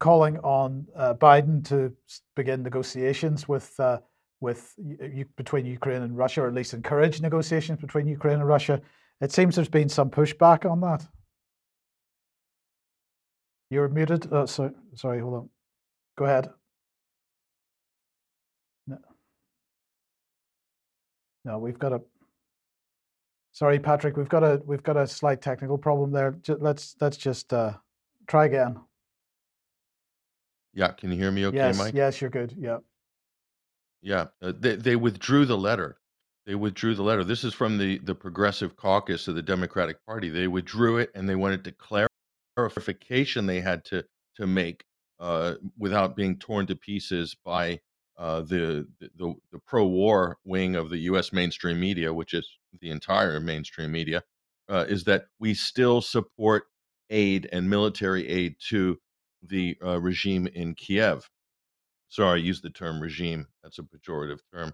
[0.00, 1.92] calling on uh, Biden to
[2.34, 3.78] begin negotiations with
[4.40, 4.74] with
[5.36, 8.80] between Ukraine and Russia, or at least encourage negotiations between Ukraine and Russia.
[9.20, 11.06] It seems there's been some pushback on that.
[13.68, 14.32] You're muted.
[14.32, 15.50] Oh, so, sorry, hold on.
[16.16, 16.50] Go ahead.
[21.44, 22.00] No, we've got a.
[23.52, 26.36] Sorry, Patrick, we've got a we've got a slight technical problem there.
[26.48, 27.74] let's let's just uh,
[28.26, 28.78] try again.
[30.72, 31.94] Yeah, can you hear me okay, yes, Mike?
[31.94, 32.54] Yes, you're good.
[32.58, 32.78] Yeah.
[34.02, 35.98] Yeah, uh, they they withdrew the letter.
[36.46, 37.24] They withdrew the letter.
[37.24, 40.28] This is from the the Progressive Caucus of the Democratic Party.
[40.28, 42.06] They withdrew it, and they wanted to clarify
[42.56, 44.04] clarification they had to
[44.36, 44.84] to make
[45.18, 47.78] uh, without being torn to pieces by
[48.18, 51.32] uh, the, the the pro-war wing of the U.S.
[51.32, 52.46] mainstream media, which is
[52.80, 54.22] the entire mainstream media,
[54.68, 56.64] uh, is that we still support
[57.10, 58.98] aid and military aid to
[59.42, 61.28] the uh, regime in Kiev.
[62.08, 63.46] Sorry, I used the term regime.
[63.62, 64.72] That's a pejorative term.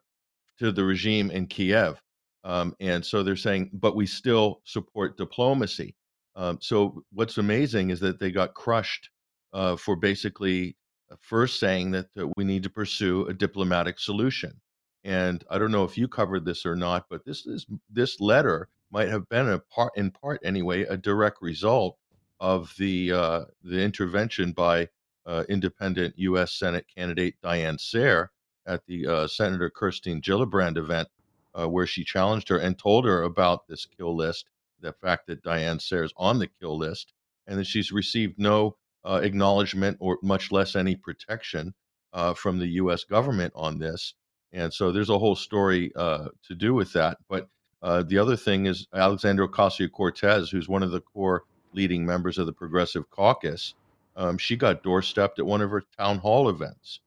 [0.59, 2.01] To the regime in Kiev.
[2.45, 5.95] Um, and so they're saying, but we still support diplomacy.
[6.37, 9.11] Um, so what's amazing is that they got crushed
[9.53, 10.77] uh, for basically
[11.21, 14.61] first saying that uh, we need to pursue a diplomatic solution.
[15.05, 18.69] And I don't know if you covered this or not, but this is this letter
[18.91, 21.97] might have been a part, in part anyway, a direct result
[22.41, 24.89] of the uh, the intervention by
[25.27, 26.53] uh, independent U.S.
[26.53, 28.31] Senate candidate Diane Sare
[28.67, 31.09] at the uh, Senator Kirsten Gillibrand event,
[31.55, 34.47] uh, where she challenged her and told her about this kill list,
[34.81, 37.13] the fact that Diane Sare is on the kill list,
[37.47, 41.73] and that she's received no uh, acknowledgement or much less any protection
[42.13, 43.05] uh, from the U.S.
[43.05, 44.15] government on this.
[44.53, 47.19] And so there's a whole story uh, to do with that.
[47.29, 47.49] But
[47.83, 52.39] uh, the other thing is Alexandria Ocasio Cortez, who's one of the core leading members
[52.39, 53.75] of the Progressive Caucus,
[54.17, 57.01] um, she got doorstepped at one of her town hall events.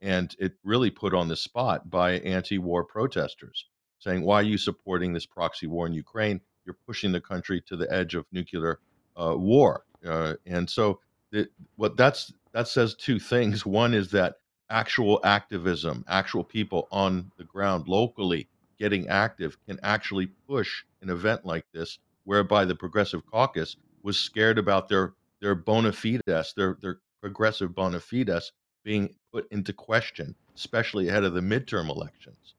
[0.00, 3.66] And it really put on the spot by anti war protesters
[3.98, 6.40] saying, Why are you supporting this proxy war in Ukraine?
[6.64, 8.80] You're pushing the country to the edge of nuclear
[9.16, 9.84] uh, war.
[10.06, 11.00] Uh, and so
[11.32, 13.66] it, what that's that says two things.
[13.66, 14.36] One is that
[14.70, 21.44] actual activism, actual people on the ground locally getting active can actually push an event
[21.44, 26.98] like this, whereby the Progressive Caucus was scared about their their bona fides, their their
[27.20, 28.52] progressive bona fides
[28.84, 32.54] being put into question, especially ahead of the midterm elections.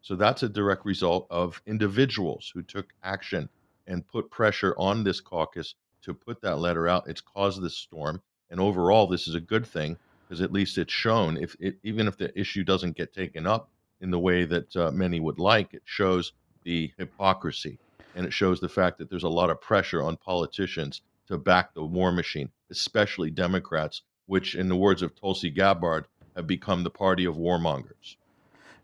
[0.00, 3.48] So that's a direct result of individuals who took action
[3.86, 7.08] and put pressure on this caucus to put that letter out.
[7.08, 10.92] It's caused this storm, and overall, this is a good thing because at least it's
[10.92, 11.36] shown.
[11.36, 14.90] If it, even if the issue doesn't get taken up in the way that uh,
[14.90, 17.78] many would like, it shows the hypocrisy,
[18.14, 21.74] and it shows the fact that there's a lot of pressure on politicians to back
[21.74, 26.90] the war machine, especially Democrats, which, in the words of Tulsi Gabbard, have become the
[26.90, 28.16] party of warmongers.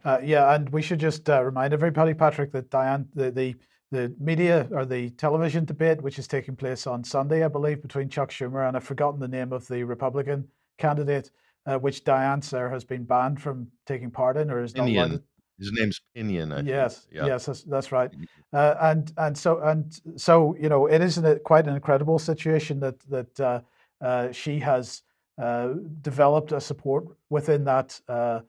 [0.05, 3.55] Uh, yeah, and we should just uh, remind everybody, Patrick, that Diane, the, the
[3.91, 8.09] the media or the television debate, which is taking place on Sunday, I believe, between
[8.09, 10.49] Chuck Schumer and I've forgotten the name of the Republican
[10.79, 11.31] candidate,
[11.67, 15.23] uh, which Diane Sare has been banned from taking part in, or is not allowed.
[15.59, 16.53] His name's Pinion.
[16.53, 17.27] I yes, yeah.
[17.27, 18.11] yes, that's, that's right.
[18.53, 22.81] Uh, and and so and so, you know, it is an, quite an incredible situation
[22.81, 23.61] that that uh,
[24.01, 25.03] uh she has
[25.37, 28.41] uh, developed a support within that uh,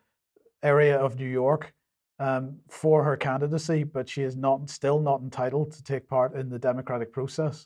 [0.63, 1.73] area of New York
[2.21, 6.49] um, for her candidacy, but she is not still not entitled to take part in
[6.49, 7.65] the democratic process.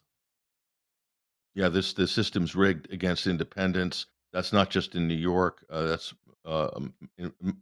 [1.54, 4.08] Yeah, this the system's rigged against independents.
[4.32, 5.66] That's not just in New York.
[5.70, 6.14] Uh, that's
[6.46, 6.94] uh, um,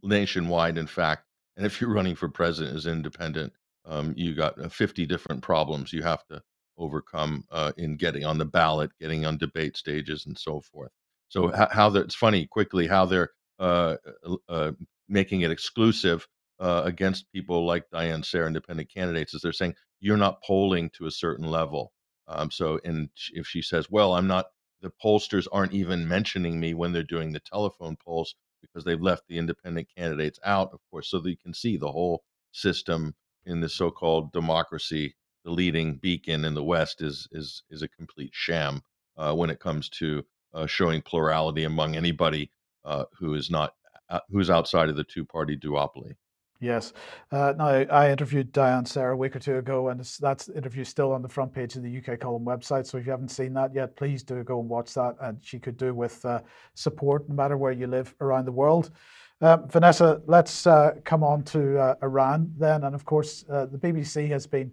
[0.02, 1.24] nationwide, in fact.
[1.56, 3.52] And if you're running for president as independent,
[3.84, 6.40] um, you got uh, 50 different problems you have to
[6.78, 10.90] overcome uh, in getting on the ballot, getting on debate stages, and so forth.
[11.28, 13.96] So how, how it's funny quickly how they're uh,
[14.48, 14.72] uh,
[15.08, 16.26] making it exclusive
[16.60, 21.06] uh, against people like Diane Sare, independent candidates, is they're saying you're not polling to
[21.06, 21.92] a certain level.
[22.28, 24.46] Um, so, and if she says, "Well, I'm not,"
[24.80, 29.22] the pollsters aren't even mentioning me when they're doing the telephone polls because they've left
[29.28, 31.10] the independent candidates out, of course.
[31.10, 33.14] So that you can see the whole system
[33.44, 38.32] in the so-called democracy, the leading beacon in the West, is is is a complete
[38.34, 38.82] sham
[39.16, 42.50] uh, when it comes to uh, showing plurality among anybody
[42.84, 43.74] uh, who is not
[44.08, 46.14] uh, who's outside of the two-party duopoly.
[46.60, 46.92] Yes.
[47.30, 51.12] Uh, now, I interviewed Diane Sare a week or two ago, and that interview still
[51.12, 52.86] on the front page of the UK Column website.
[52.86, 55.16] So if you haven't seen that yet, please do go and watch that.
[55.20, 56.40] And she could do with uh,
[56.74, 58.92] support no matter where you live around the world.
[59.40, 62.84] Uh, Vanessa, let's uh, come on to uh, Iran then.
[62.84, 64.72] And of course, uh, the BBC has been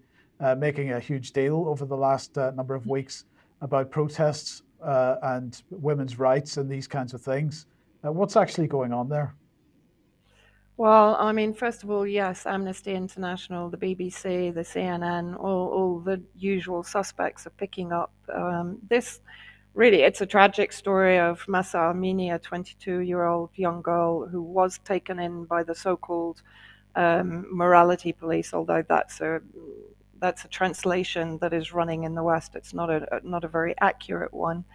[0.57, 3.25] making a huge deal over the last number of weeks
[3.61, 7.67] about protests and women's rights and these kinds of things.
[8.01, 9.35] what's actually going on there?
[10.77, 15.99] Well, I mean, first of all, yes, Amnesty International, the BBC, the CNN, all, all
[15.99, 19.19] the usual suspects are picking up um, this.
[19.73, 24.41] Really, it's a tragic story of Mahsa Amini, a 22 year old young girl who
[24.41, 26.41] was taken in by the so called
[26.95, 29.41] um, morality police, although that's a
[30.19, 32.55] that's a translation that is running in the West.
[32.55, 34.65] It's not a not a very accurate one.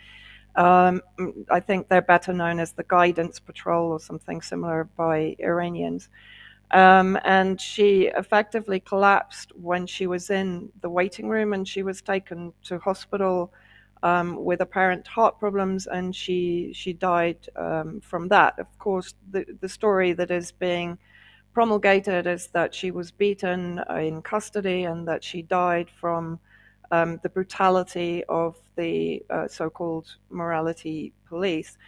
[0.57, 1.03] Um,
[1.51, 6.09] I think they're better known as the Guidance Patrol or something similar by Iranians.
[6.73, 12.03] Um, and she effectively collapsed when she was in the waiting room and she was
[12.03, 13.53] taken to hospital
[14.03, 18.59] um, with apparent heart problems and she she died um, from that.
[18.59, 20.99] Of course, the, the story that is being
[21.53, 26.39] promulgated is that she was beaten in custody and that she died from
[26.91, 31.79] um, the brutality of the uh, so called morality police.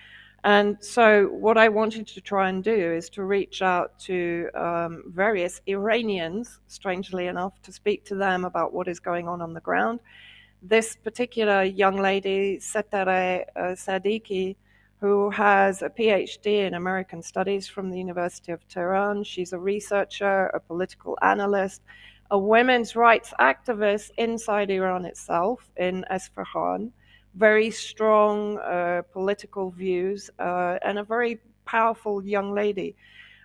[0.44, 5.02] And so, what I wanted to try and do is to reach out to um,
[5.08, 9.60] various Iranians, strangely enough, to speak to them about what is going on on the
[9.60, 9.98] ground.
[10.62, 14.54] This particular young lady, Setareh uh, Sadiki,
[15.00, 20.46] who has a PhD in American Studies from the University of Tehran, she's a researcher,
[20.46, 21.82] a political analyst,
[22.30, 26.92] a women's rights activist inside Iran itself in Esfahan
[27.38, 32.96] very strong uh, political views, uh, and a very powerful young lady.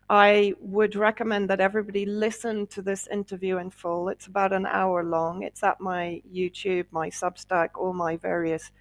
[0.10, 4.10] I would recommend that everybody listen to this interview in full.
[4.10, 5.44] It's about an hour long.
[5.44, 8.72] It's at my YouTube, my Substack, all my various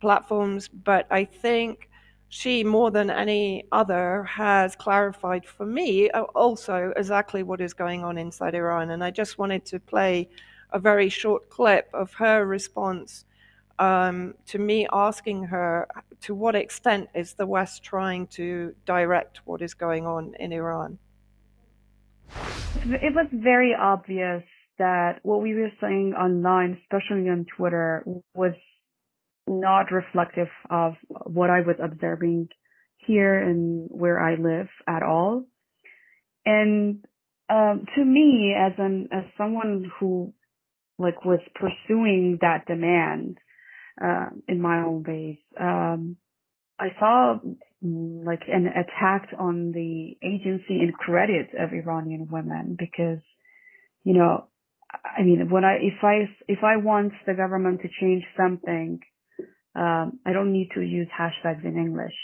[0.00, 0.68] platforms.
[0.68, 1.88] But I think
[2.34, 8.02] she, more than any other, has clarified for me uh, also exactly what is going
[8.02, 8.90] on inside Iran.
[8.90, 10.28] And I just wanted to play
[10.72, 13.24] a very short clip of her response
[13.78, 15.86] um, to me asking her
[16.22, 20.98] to what extent is the West trying to direct what is going on in Iran?
[22.84, 24.42] It was very obvious
[24.80, 28.04] that what we were saying online, especially on Twitter,
[28.34, 28.54] was
[29.46, 32.48] not reflective of what I was observing
[33.06, 35.44] here and where I live at all.
[36.46, 37.04] And
[37.50, 40.32] um, to me, as an as someone who
[40.98, 43.38] like was pursuing that demand,
[44.02, 45.38] uh, in my own ways.
[45.60, 46.16] Um,
[46.78, 47.38] I saw
[47.82, 53.22] like an attack on the agency and credit of Iranian women because,
[54.02, 54.48] you know,
[54.90, 59.00] I mean, when I, if I, if I want the government to change something,
[59.74, 62.14] um, I don't need to use hashtags in English,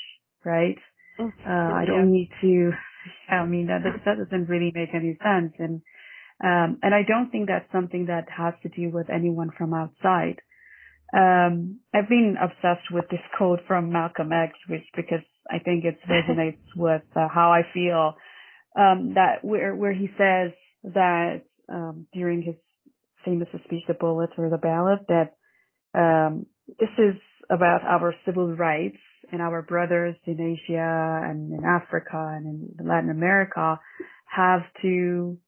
[0.45, 0.79] right?
[1.19, 2.71] Oh, uh, I don't need to,
[3.35, 5.55] I mean, that, that doesn't really make any sense.
[5.59, 5.83] And,
[6.43, 10.41] um, and I don't think that's something that has to do with anyone from outside.
[11.13, 15.99] Um, I've been obsessed with this quote from Malcolm X, which because I think it
[16.09, 18.15] resonates with uh, how I feel.
[18.79, 20.53] Um, that where where he says
[20.85, 22.55] that um, during his
[23.25, 25.35] famous speech, the bullets or the ballot, that
[25.99, 26.47] um,
[26.79, 27.17] this is
[27.51, 28.99] about our civil rights
[29.33, 33.79] and our brothers in Asia and in Africa and in Latin America
[34.27, 35.39] have to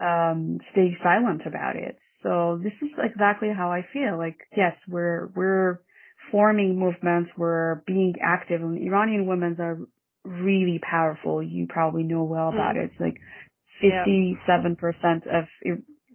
[0.00, 1.98] um, stay silent about it.
[2.22, 4.18] So this is exactly how I feel.
[4.18, 5.80] Like, yes, we're, we're
[6.30, 7.30] forming movements.
[7.36, 9.78] We're being active and Iranian women are
[10.24, 11.42] really powerful.
[11.42, 12.84] You probably know well about mm.
[12.84, 12.90] it.
[12.90, 13.20] It's like
[13.82, 15.44] 57% of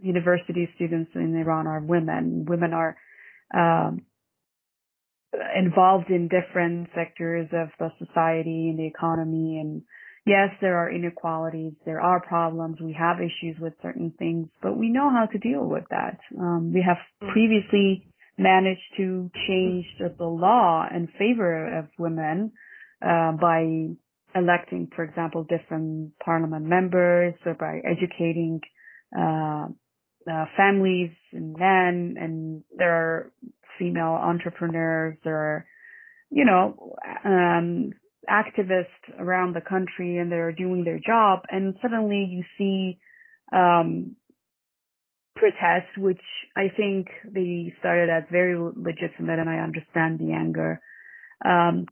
[0.02, 2.46] university students in Iran are women.
[2.48, 2.98] Women are,
[3.54, 4.02] um,
[5.56, 9.82] involved in different sectors of the society and the economy and
[10.26, 14.90] yes, there are inequalities, there are problems, we have issues with certain things, but we
[14.90, 16.20] know how to deal with that.
[16.40, 16.98] Um, we have
[17.32, 18.08] previously
[18.38, 22.52] managed to change the law in favor of women
[23.02, 23.88] uh, by
[24.36, 28.62] electing, for example, different parliament members or by educating
[29.18, 29.66] uh,
[30.32, 33.32] uh, families and men, and there are
[33.82, 35.66] female entrepreneurs, or,
[36.30, 37.94] you know, um,
[38.30, 38.86] activists
[39.20, 43.00] around the country and they're doing their job and suddenly you see
[43.52, 44.16] um,
[45.36, 46.22] protests which
[46.56, 50.80] I think they started as very legitimate and I understand the anger.
[51.44, 51.88] Um,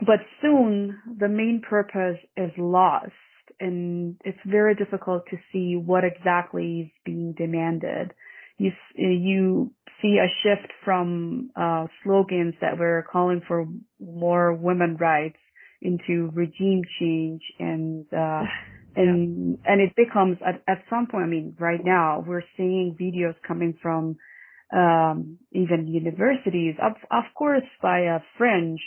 [0.00, 3.12] but soon the main purpose is lost
[3.60, 8.12] and it's very difficult to see what exactly is being demanded.
[8.58, 13.66] You, you see a shift from uh, slogans that were calling for
[13.98, 15.38] more women rights
[15.80, 18.42] into regime change and uh,
[18.96, 19.72] and yeah.
[19.72, 21.24] and it becomes at, at some point.
[21.24, 24.16] I mean, right now we're seeing videos coming from
[24.74, 28.80] um, even universities, of of course, by a fringe.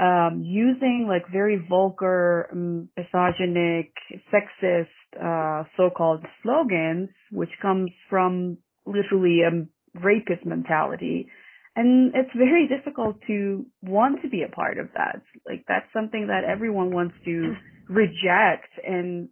[0.00, 3.92] Um, using like very vulgar, um, misogynic,
[4.32, 4.86] sexist,
[5.20, 8.58] uh, so-called slogans, which comes from
[8.92, 9.66] literally a
[10.00, 11.28] rapist mentality
[11.76, 15.22] and it's very difficult to want to be a part of that.
[15.46, 17.54] Like that's something that everyone wants to
[17.88, 19.28] reject and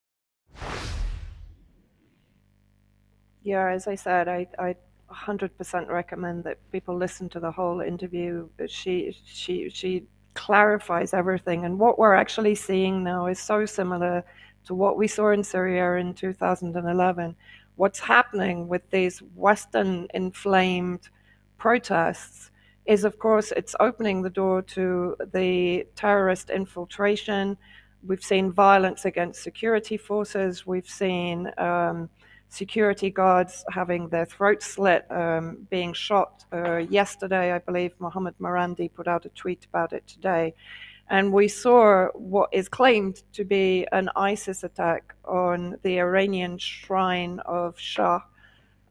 [3.42, 4.76] yeah, as I said, I, I
[5.10, 8.48] 100% recommend that people listen to the whole interview.
[8.68, 10.04] She she she
[10.34, 14.24] clarifies everything, and what we're actually seeing now is so similar
[14.66, 17.36] to what we saw in Syria in 2011.
[17.78, 21.10] What's happening with these Western inflamed
[21.58, 22.50] protests
[22.86, 27.56] is, of course, it's opening the door to the terrorist infiltration.
[28.04, 30.66] We've seen violence against security forces.
[30.66, 32.10] We've seen um,
[32.48, 36.44] security guards having their throats slit, um, being shot.
[36.52, 40.52] Uh, yesterday, I believe Mohammed Marandi put out a tweet about it today.
[41.10, 47.40] And we saw what is claimed to be an ISIS attack on the Iranian shrine
[47.46, 48.20] of Shah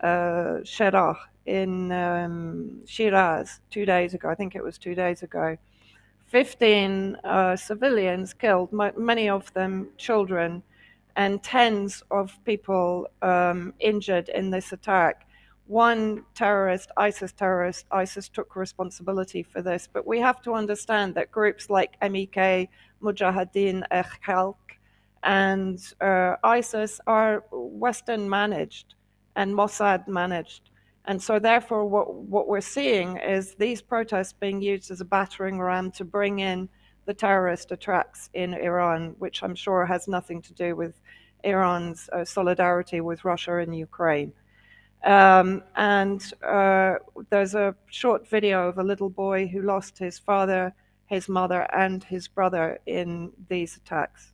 [0.02, 4.30] uh, Cheragh in um, Shiraz two days ago.
[4.30, 5.58] I think it was two days ago.
[6.28, 10.62] 15 uh, civilians killed, many of them children,
[11.16, 15.27] and tens of people um, injured in this attack.
[15.68, 21.30] One terrorist, ISIS terrorist, ISIS took responsibility for this, but we have to understand that
[21.30, 22.70] groups like MEK,
[23.02, 23.84] Mujahideen
[24.26, 24.56] Khalq,
[25.24, 28.96] and uh, ISIS are Western managed
[29.36, 30.70] and Mossad managed.
[31.04, 35.60] And so, therefore, what, what we're seeing is these protests being used as a battering
[35.60, 36.70] ram to bring in
[37.06, 41.00] the terrorist attacks in Iran, which I'm sure has nothing to do with
[41.44, 44.34] Iran's uh, solidarity with Russia and Ukraine.
[45.05, 46.95] Um, and uh,
[47.31, 50.75] there's a short video of a little boy who lost his father,
[51.07, 54.33] his mother, and his brother in these attacks.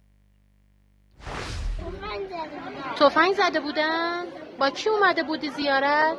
[2.96, 4.24] تفنگ زده بودن؟
[4.58, 6.16] با کی اومده بودی زیارت؟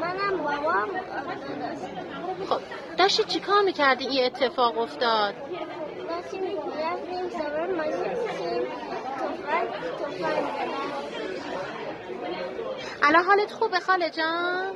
[0.00, 0.88] منم بابام
[2.48, 2.60] خب
[2.98, 5.34] داشتی چی کار میکردی این اتفاق افتاد
[6.08, 8.14] داشتیم رفتیم سوار ماشین
[9.18, 11.09] تفنگ تفنگ
[13.04, 14.74] الان حالت خوبه خاله جان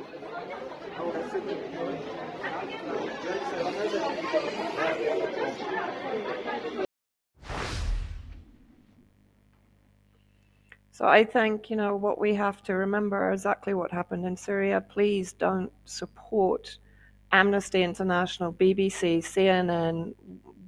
[10.91, 14.79] So I think, you know, what we have to remember exactly what happened in Syria.
[14.81, 16.77] Please don't support
[17.31, 20.13] Amnesty International, BBC, CNN,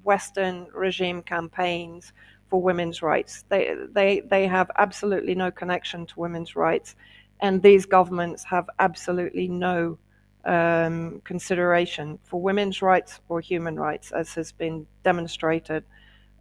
[0.03, 2.13] Western regime campaigns
[2.49, 3.43] for women's rights.
[3.49, 6.95] They, they, they have absolutely no connection to women's rights.
[7.40, 9.98] And these governments have absolutely no
[10.44, 15.84] um, consideration for women's rights or human rights, as has been demonstrated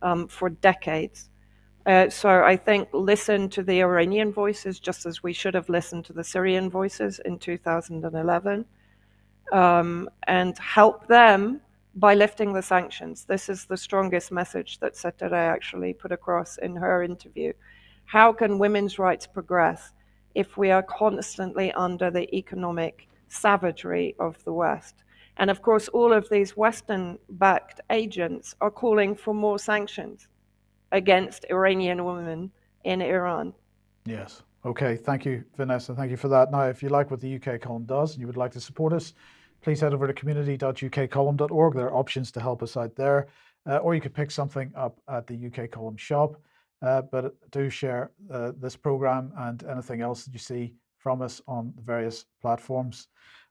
[0.02, 1.30] um, for decades.
[1.86, 6.04] Uh, so I think listen to the Iranian voices just as we should have listened
[6.06, 8.66] to the Syrian voices in 2011
[9.54, 11.62] um, and help them
[11.96, 13.24] by lifting the sanctions.
[13.24, 17.54] This is the strongest message that Setareh actually put across in her interview.
[18.06, 19.94] How can women's rights progress
[20.38, 25.04] if we are constantly under the economic savagery of the West?
[25.38, 30.28] And of course, all of these Western backed agents are calling for more sanctions
[30.92, 32.52] against Iranian women
[32.84, 33.54] in Iran.
[34.06, 34.44] Yes.
[34.64, 34.96] Okay.
[34.96, 35.96] Thank you, Vanessa.
[35.96, 36.52] Thank you for that.
[36.52, 38.94] Now, if you like what the UK column does and you would like to support
[38.94, 39.14] us,
[39.62, 41.74] please head over to community.ukcolumn.org.
[41.74, 43.28] There are options to help us out there,
[43.66, 46.38] uh, or you could pick something up at the UK column shop.
[46.82, 51.42] Uh, but do share uh, this program and anything else that you see from us
[51.48, 53.08] on the various platforms.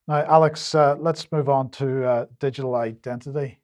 [0.06, 3.58] Now, Alex, uh, let's move on to uh, digital identity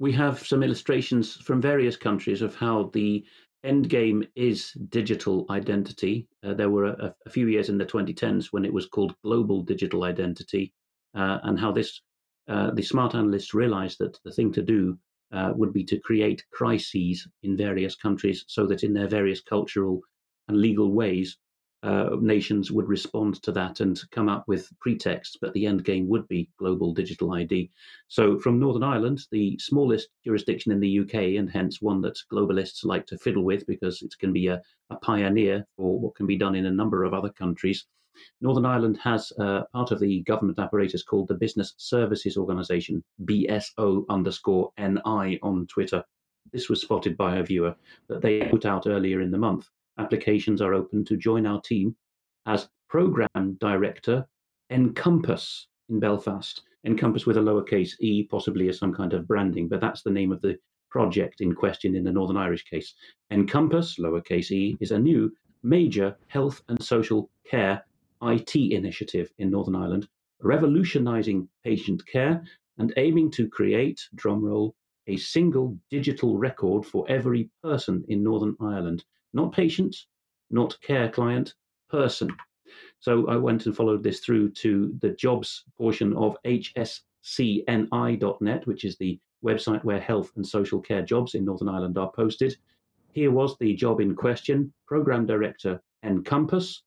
[0.00, 3.22] we have some illustrations from various countries of how the
[3.62, 6.26] end game is digital identity.
[6.42, 9.62] Uh, there were a, a, few years in the 2010s when it was called global
[9.62, 10.72] digital identity,
[11.14, 12.00] uh, and how this
[12.48, 14.98] the smart analysts realized that the thing to do
[15.32, 20.00] uh, would be to create crises in various countries so that in their various cultural
[20.48, 21.38] and legal ways
[21.82, 26.06] uh, nations would respond to that and come up with pretexts, but the end game
[26.08, 27.70] would be global digital ID.
[28.08, 32.84] So, from Northern Ireland, the smallest jurisdiction in the UK, and hence one that globalists
[32.84, 34.60] like to fiddle with because it can be a,
[34.90, 37.86] a pioneer for what can be done in a number of other countries.
[38.40, 44.04] Northern Ireland has uh, part of the government apparatus called the Business Services Organisation, BSO
[44.08, 46.04] underscore NI on Twitter.
[46.52, 47.74] This was spotted by a viewer
[48.08, 49.68] that they put out earlier in the month
[50.00, 51.94] applications are open to join our team
[52.46, 54.26] as program director
[54.70, 56.62] Encompass in Belfast.
[56.86, 60.32] Encompass with a lowercase e, possibly as some kind of branding, but that's the name
[60.32, 60.56] of the
[60.90, 62.94] project in question in the Northern Irish case.
[63.30, 65.30] Encompass, lowercase e, is a new
[65.62, 67.84] major health and social care
[68.22, 70.08] IT initiative in Northern Ireland,
[70.42, 72.42] revolutionizing patient care
[72.78, 74.72] and aiming to create, drumroll,
[75.06, 79.96] a single digital record for every person in Northern Ireland not patient,
[80.50, 81.54] not care client,
[81.88, 82.30] person.
[83.00, 86.96] So I went and followed this through to the jobs portion of hscni.net,
[88.66, 92.56] which is the website where health and social care jobs in Northern Ireland are posted.
[93.12, 96.82] Here was the job in question, Program Director Encompass,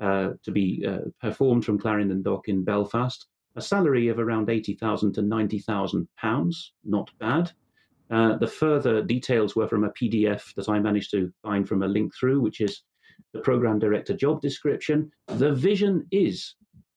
[0.00, 3.26] uh, to be uh, performed from Clarendon Dock in Belfast.
[3.56, 7.50] A salary of around 80,000 to 90,000 pounds, not bad.
[8.10, 11.88] Uh, the further details were from a PDF that I managed to find from a
[11.88, 12.82] link through, which is
[13.32, 15.10] the program director job description.
[15.26, 16.54] The vision is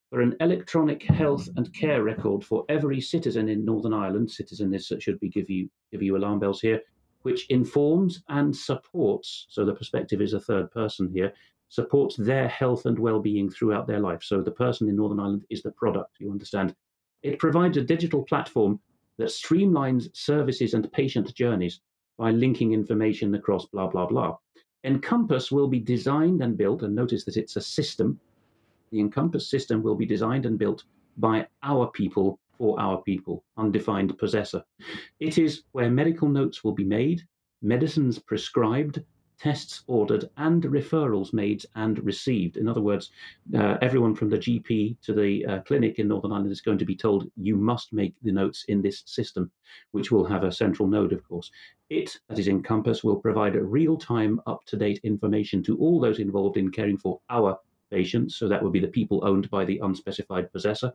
[0.09, 4.29] for an electronic health and care record for every citizen in Northern Ireland.
[4.29, 6.81] Citizen is should be give you give you alarm bells here,
[7.23, 9.47] which informs and supports.
[9.49, 11.33] So the perspective is a third person here.
[11.71, 14.23] Supports their health and well-being throughout their life.
[14.23, 16.17] So the person in Northern Ireland is the product.
[16.19, 16.75] You understand?
[17.23, 18.81] It provides a digital platform
[19.17, 21.79] that streamlines services and patient journeys
[22.17, 24.35] by linking information across blah blah blah.
[24.83, 28.19] Encompass will be designed and built, and notice that it's a system.
[28.91, 30.83] The Encompass system will be designed and built
[31.15, 34.61] by our people for our people, undefined possessor.
[35.21, 37.21] It is where medical notes will be made,
[37.61, 39.01] medicines prescribed,
[39.41, 42.57] tests ordered, and referrals made and received.
[42.57, 43.09] In other words,
[43.57, 46.85] uh, everyone from the GP to the uh, clinic in Northern Ireland is going to
[46.85, 49.49] be told you must make the notes in this system,
[49.93, 51.49] which will have a central node, of course.
[51.89, 56.19] It, that is Encompass, will provide real time, up to date information to all those
[56.19, 57.57] involved in caring for our
[57.89, 58.35] patients.
[58.35, 60.93] So that would be the people owned by the unspecified possessor,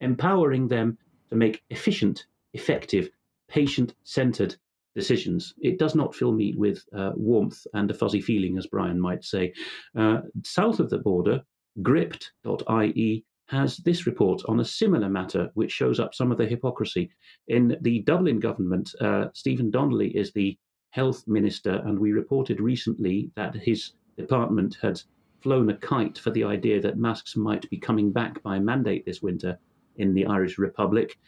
[0.00, 0.98] empowering them
[1.30, 3.10] to make efficient, effective,
[3.48, 4.54] patient centered
[4.94, 5.54] decisions.
[5.60, 9.24] It does not fill me with uh, warmth and a fuzzy feeling, as Brian might
[9.24, 9.52] say.
[9.96, 11.42] Uh, south of the border,
[11.82, 17.10] gript.ie has this report on a similar matter, which shows up some of the hypocrisy.
[17.48, 20.58] In the Dublin government, uh, Stephen Donnelly is the
[20.90, 25.00] health minister, and we reported recently that his department had
[25.40, 29.22] flown a kite for the idea that masks might be coming back by mandate this
[29.22, 29.58] winter
[29.96, 31.18] in the Irish Republic.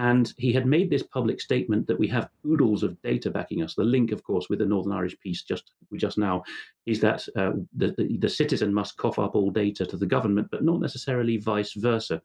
[0.00, 3.74] And he had made this public statement that we have oodles of data backing us.
[3.74, 6.42] The link, of course, with the Northern Irish piece just just now
[6.86, 10.48] is that uh, the, the, the citizen must cough up all data to the government,
[10.50, 12.22] but not necessarily vice versa.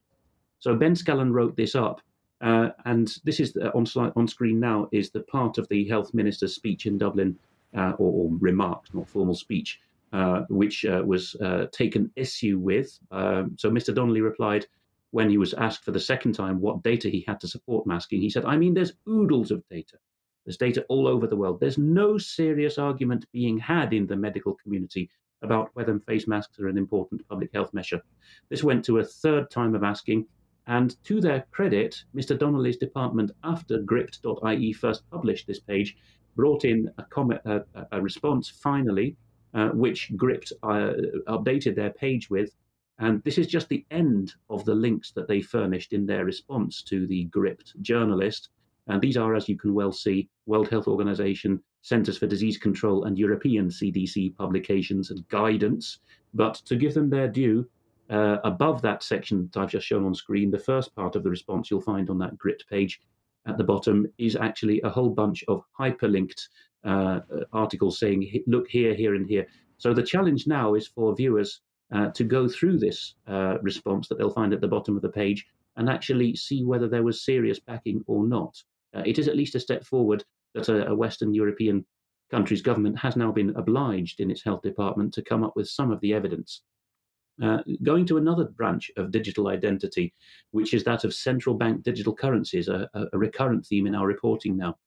[0.59, 1.99] So Ben Scallan wrote this up,
[2.39, 6.13] uh, and this is the, on on screen now is the part of the health
[6.13, 7.37] minister's speech in Dublin,
[7.75, 9.81] uh, or, or, remarks, not formal speech,
[10.13, 12.97] uh, which uh, was uh, taken issue with.
[13.11, 13.93] Um, so Mr.
[13.93, 14.65] Donnelly replied
[15.15, 18.19] when he was asked for the second time what data he had to support masking,
[18.19, 19.97] he said, I mean, there's oodles of data.
[20.43, 21.61] There's data all over the world.
[21.61, 25.09] There's no serious argument being had in the medical community
[25.41, 28.01] about whether face masks are an important public health measure.
[28.49, 30.25] This went to a third time of asking,
[30.67, 32.37] and to their credit, Mr.
[32.37, 35.95] Donnelly's department, after gript.ie first published this page,
[36.35, 37.63] brought in a, comment, a,
[37.93, 39.15] a response finally,
[39.53, 40.91] uh, which Gript uh,
[41.29, 42.53] updated their page with,
[42.99, 46.81] and this is just the end of the links that they furnished in their response
[46.83, 48.49] to the Gript journalist.
[48.87, 53.03] And these are, as you can well see, World Health Organization, Centers for Disease Control,
[53.03, 55.99] and European CDC publications and guidance.
[56.33, 57.67] But to give them their due,
[58.09, 61.29] uh, above that section that I've just shown on screen, the first part of the
[61.29, 63.01] response you'll find on that Gript page
[63.45, 66.47] at the bottom is actually a whole bunch of hyperlinked
[66.85, 67.19] uh,
[67.51, 69.47] articles saying, look here, here, and here.
[69.77, 71.61] So the challenge now is for viewers
[71.93, 75.09] uh, to go through this uh, response that they'll find at the bottom of the
[75.09, 75.45] page
[75.77, 78.55] and actually see whether there was serious backing or not.
[78.95, 80.23] Uh, it is at least a step forward
[80.53, 81.85] that a, a, Western European
[82.31, 85.91] country's government has now been obliged in its health department to come up with some
[85.91, 86.61] of the evidence.
[87.43, 90.13] Uh, going to another branch of digital identity,
[90.51, 94.55] which is that of central bank digital currencies, a, a recurrent theme in our reporting
[94.55, 94.77] now.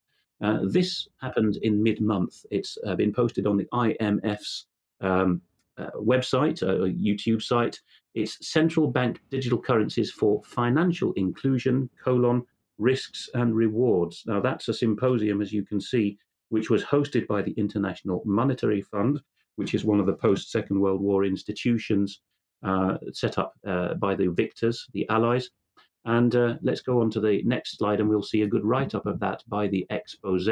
[0.41, 2.47] Uh, this happened in mid month.
[2.51, 4.67] It's uh, been posted on the IMF's
[5.01, 5.43] um,
[5.79, 7.81] uh, website, a, a YouTube site.
[8.15, 12.43] It's central bank digital currencies for financial inclusion, colon,
[12.79, 14.23] risks and rewards.
[14.27, 16.19] Now, that's a symposium, as you can see,
[16.49, 19.21] which was hosted by the International Monetary Fund,
[19.57, 22.21] which is one of the post Second World War institutions
[22.63, 25.51] uh, set up uh, by the victors, the Allies.
[26.05, 28.95] And uh, let's go on to the next slide, and we'll see a good write
[28.95, 30.49] up of that by the expose.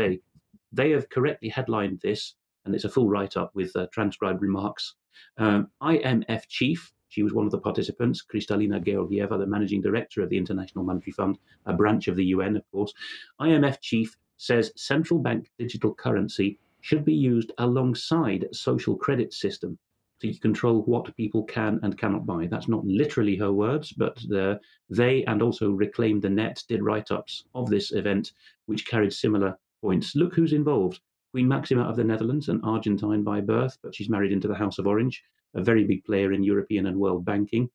[0.73, 4.95] They have correctly headlined this, and it's a full write up with uh, transcribed remarks
[5.39, 10.29] um, IMF chief, she was one of the participants, Kristalina Georgieva, the managing director of
[10.29, 12.93] the International Monetary Fund, a branch of the UN, of course.
[13.41, 19.79] IMF chief says central bank digital currency should be used alongside social credit system
[20.21, 22.47] to control what people can and cannot buy.
[22.47, 27.11] That's not literally her words, but the, they and also Reclaim the Net did write
[27.11, 28.33] ups of this event,
[28.67, 30.17] which carried similar points.
[30.17, 31.01] Look who's involved.
[31.37, 34.79] Queen Maxima of the Netherlands, an Argentine by birth, but she's married into the House
[34.79, 35.23] of Orange,
[35.53, 37.69] a very big player in European and world banking.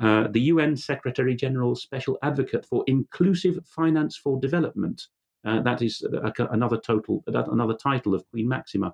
[0.00, 5.00] Uh, the UN Secretary General's Special Advocate for Inclusive Finance for Development.
[5.44, 8.92] Uh, that is a, another total, another title of Queen Maxima.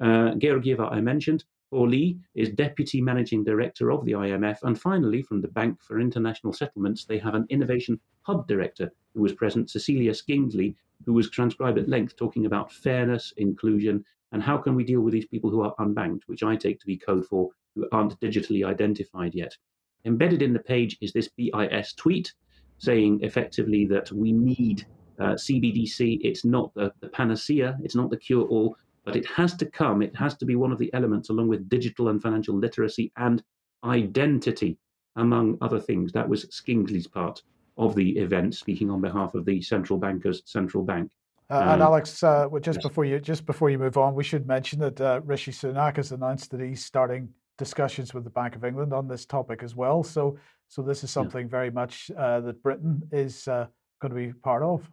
[0.00, 1.42] Uh, Georgieva, I mentioned.
[1.72, 4.58] Paul Lee is Deputy Managing Director of the IMF.
[4.62, 9.22] And finally, from the Bank for International Settlements, they have an Innovation Hub Director who
[9.22, 14.58] was present, Cecilia Skingsley, who was transcribed at length talking about fairness, inclusion, And how
[14.58, 17.26] can we deal with these people who are unbanked, which I take to be code
[17.26, 19.56] for who aren't digitally identified yet?
[20.04, 22.32] Embedded in the page is this BIS tweet
[22.78, 24.86] saying effectively that we need
[25.18, 26.18] uh, CBDC.
[26.22, 30.02] It's not the, the panacea, it's not the cure all, but it has to come.
[30.02, 33.42] It has to be one of the elements along with digital and financial literacy and
[33.84, 34.78] identity,
[35.16, 36.12] among other things.
[36.12, 37.42] That was Skingsley's part
[37.78, 41.10] of the event, speaking on behalf of the central bankers' central bank.
[41.50, 42.82] Uh, and um, Alex, uh, just yes.
[42.82, 46.12] before you just before you move on, we should mention that uh, Rishi Sunak has
[46.12, 50.02] announced that he's starting discussions with the Bank of England on this topic as well.
[50.02, 51.50] So, so this is something yeah.
[51.50, 53.66] very much uh, that Britain is uh,
[54.00, 54.88] going to be part of.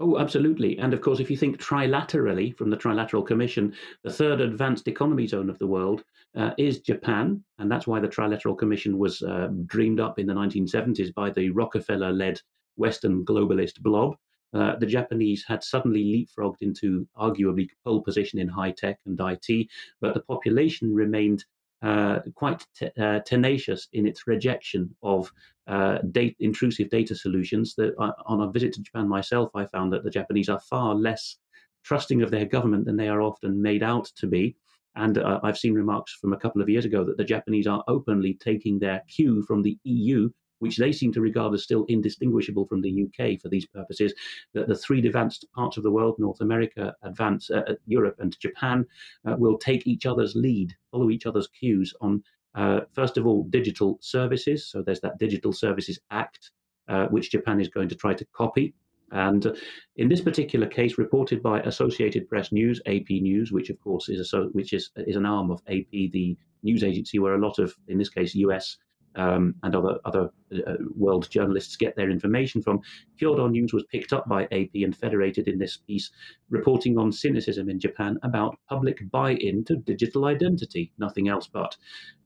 [0.00, 0.78] Oh, absolutely.
[0.78, 3.74] And of course, if you think trilaterally from the Trilateral Commission,
[4.04, 6.04] the third advanced economy zone of the world
[6.36, 7.42] uh, is Japan.
[7.58, 11.50] And that's why the Trilateral Commission was uh, dreamed up in the 1970s by the
[11.50, 12.40] Rockefeller led
[12.76, 14.16] Western globalist blob.
[14.54, 19.66] Uh, the Japanese had suddenly leapfrogged into arguably pole position in high tech and IT,
[20.00, 21.44] but the population remained
[21.82, 25.30] uh, quite t- uh, tenacious in its rejection of
[25.66, 27.74] uh, date, intrusive data solutions.
[27.76, 30.94] That uh, on a visit to Japan myself, I found that the Japanese are far
[30.94, 31.36] less
[31.84, 34.56] trusting of their government than they are often made out to be.
[34.96, 37.84] And uh, I've seen remarks from a couple of years ago that the Japanese are
[37.86, 42.66] openly taking their cue from the EU which they seem to regard as still indistinguishable
[42.66, 44.14] from the UK for these purposes,
[44.54, 48.38] that the three advanced parts of the world, North America, advance, uh, uh, Europe, and
[48.40, 48.84] Japan,
[49.26, 52.22] uh, will take each other's lead, follow each other's cues on,
[52.54, 54.66] uh, first of all, digital services.
[54.66, 56.50] So there's that Digital Services Act,
[56.88, 58.74] uh, which Japan is going to try to copy.
[59.10, 59.56] And
[59.96, 64.34] in this particular case, reported by Associated Press News, AP News, which of course is
[64.34, 67.74] a, which is is an arm of AP, the news agency where a lot of,
[67.86, 68.76] in this case, U.S
[69.16, 72.80] um, and other other uh, world journalists get their information from.
[73.18, 76.10] Kyodo News was picked up by AP and federated in this piece,
[76.50, 81.76] reporting on cynicism in Japan about public buy-in to digital identity, nothing else but.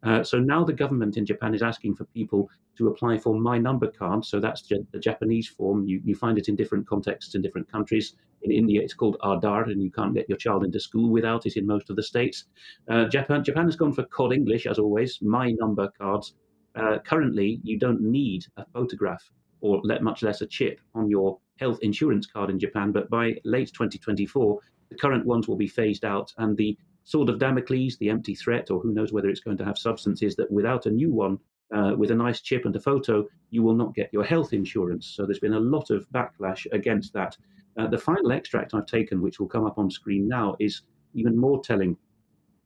[0.02, 3.58] Uh, so now the government in Japan is asking for people to apply for My
[3.58, 4.24] Number Card.
[4.24, 5.86] So that's the Japanese form.
[5.86, 8.16] You, you find it in different contexts in different countries.
[8.42, 11.56] In India, it's called Aadhaar, and you can't get your child into school without it
[11.56, 12.46] in most of the states.
[12.88, 16.34] Uh, Japan, Japan has gone for Cod English, as always, My Number Cards
[16.74, 19.22] uh, currently you don't need a photograph
[19.60, 22.92] or let, much less a chip on your health insurance card in Japan.
[22.92, 24.58] But by late 2024,
[24.90, 28.70] the current ones will be phased out, and the sword of Damocles, the empty threat,
[28.70, 31.38] or who knows whether it's going to have substances that without a new one
[31.74, 35.06] uh, with a nice chip and a photo, you will not get your health insurance.
[35.06, 37.36] So there's been a lot of backlash against that.
[37.78, 40.82] Uh, the final extract I've taken, which will come up on screen now, is
[41.14, 41.96] even more telling.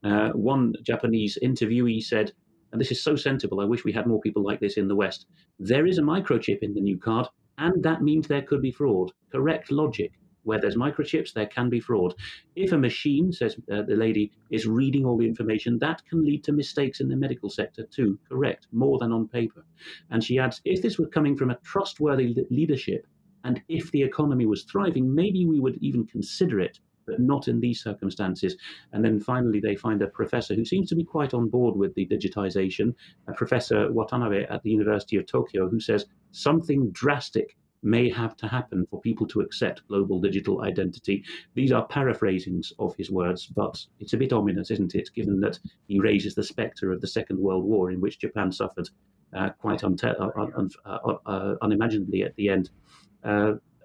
[0.02, 2.32] Uh, one Japanese interviewee said,
[2.76, 3.60] and this is so sensible.
[3.60, 5.24] I wish we had more people like this in the West.
[5.58, 9.12] There is a microchip in the new card, and that means there could be fraud.
[9.32, 10.12] Correct logic.
[10.42, 12.14] Where there's microchips, there can be fraud.
[12.54, 16.44] If a machine, says uh, the lady, is reading all the information, that can lead
[16.44, 18.18] to mistakes in the medical sector too.
[18.28, 19.64] Correct, more than on paper.
[20.10, 23.06] And she adds if this were coming from a trustworthy leadership,
[23.44, 27.60] and if the economy was thriving, maybe we would even consider it but not in
[27.60, 28.56] these circumstances.
[28.92, 31.94] And then finally, they find a professor who seems to be quite on board with
[31.94, 32.94] the digitization,
[33.36, 38.86] Professor Watanabe at the University of Tokyo, who says something drastic may have to happen
[38.90, 41.24] for people to accept global digital identity.
[41.54, 45.58] These are paraphrasings of his words, but it's a bit ominous, isn't it, given that
[45.86, 48.88] he raises the spectre of the Second World War, in which Japan suffered
[49.36, 52.70] uh, quite un- un- uh, uh, unimaginably at the end.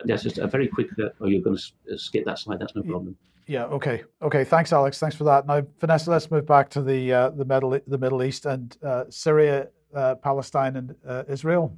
[0.06, 0.88] That's just a very quick.
[1.00, 2.60] Uh, oh, you're going to uh, skip that slide.
[2.60, 3.16] That's no problem.
[3.48, 3.66] Yeah.
[3.66, 4.04] Okay.
[4.22, 4.44] Okay.
[4.44, 5.00] Thanks, Alex.
[5.00, 5.46] Thanks for that.
[5.46, 9.06] Now, Vanessa, let's move back to the uh, the Middle the Middle East and uh,
[9.10, 11.78] Syria, uh, Palestine, and uh, Israel.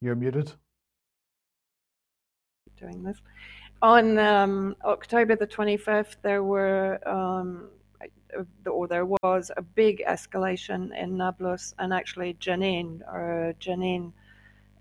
[0.00, 0.52] You're muted.
[2.78, 3.20] Doing this
[3.82, 6.98] on um, October the 25th, there were.
[7.08, 7.68] Um,
[8.70, 14.12] or there was a big escalation in Nablus and actually Jenin, or Jenin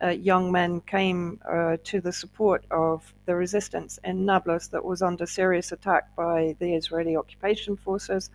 [0.02, 5.02] uh, young men came uh, to the support of the resistance in Nablus that was
[5.02, 8.30] under serious attack by the Israeli occupation forces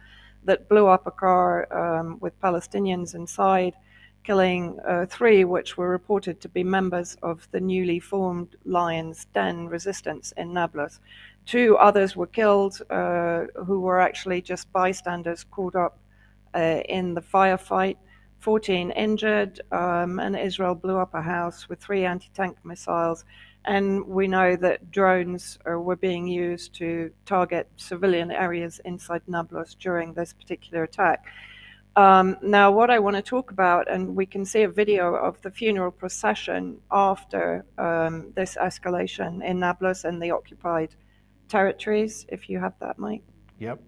[0.45, 3.75] that blew up a car um, with Palestinians inside,
[4.25, 9.67] killing uh, three, which were reported to be members of the newly formed Lion's Den
[9.67, 11.01] resistance in Nablus.
[11.47, 15.99] Two others were killed, uh, who were actually just bystanders caught up
[16.55, 17.97] uh, in the firefight.
[18.45, 23.25] 14 injured, um, and Israel blew up a house with three anti tank missiles.
[23.65, 30.13] And we know that drones were being used to target civilian areas inside Nablus during
[30.13, 31.25] this particular attack.
[31.97, 35.41] Um, now, what I want to talk about, and we can see a video of
[35.41, 40.95] the funeral procession after um, this escalation in Nablus and the occupied
[41.49, 43.23] territories, if you have that, Mike.
[43.59, 43.81] Yep.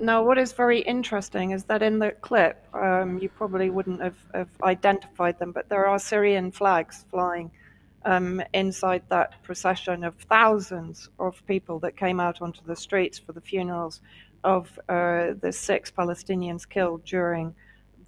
[0.00, 4.16] Now, what is very interesting is that in the clip, um, you probably wouldn't have,
[4.34, 7.50] have, identified them, but there are Syrian flags flying
[8.04, 13.32] um, inside that procession of thousands of people that came out onto the streets for
[13.32, 14.00] the funerals
[14.44, 17.54] of uh, the six Palestinians killed during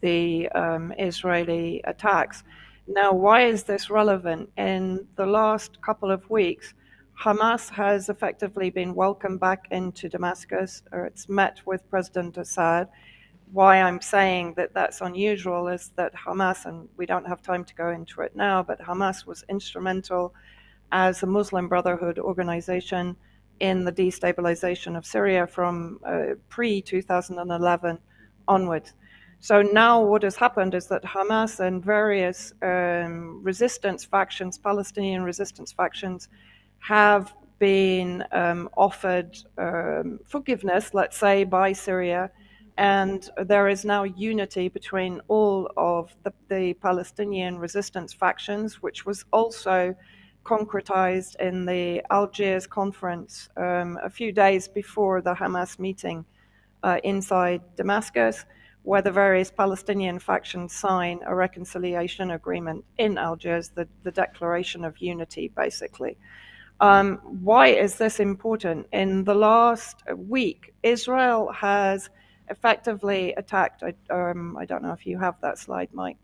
[0.01, 2.45] the um, Israeli attacks.
[2.87, 4.51] Now, why is this relevant?
[4.57, 6.75] In the last couple of weeks,
[7.21, 12.89] Hamas has effectively been welcomed back into Damascus, or it's met with President Assad.
[13.51, 17.75] Why I'm saying that that's unusual is that Hamas, and we don't have time to
[17.75, 20.33] go into it now, but Hamas was instrumental
[20.93, 23.17] as a Muslim Brotherhood organization
[23.59, 27.99] in the destabilization of Syria from uh, pre 2011
[28.47, 28.95] onwards.
[29.41, 35.73] So now what has happened is that Hamas and various um, resistance factions, Palestinian resistance
[35.73, 36.29] factions,
[36.81, 42.31] have been um, offered um, forgiveness, let's say, by Syria,
[42.77, 49.25] and there is now unity between all of the, the Palestinian resistance factions, which was
[49.33, 49.95] also
[50.45, 56.25] concretized in the Algiers conference um, a few days before the Hamas meeting
[56.85, 58.45] uh, inside Damascus,
[58.83, 64.97] where the various Palestinian factions sign a reconciliation agreement in Algiers, the, the Declaration of
[64.99, 66.17] Unity, basically.
[66.81, 68.87] Um, why is this important?
[68.93, 72.09] In the last week, Israel has
[72.51, 73.83] effectively attacked.
[74.11, 76.19] Um, I don't know if you have that slide, Mike.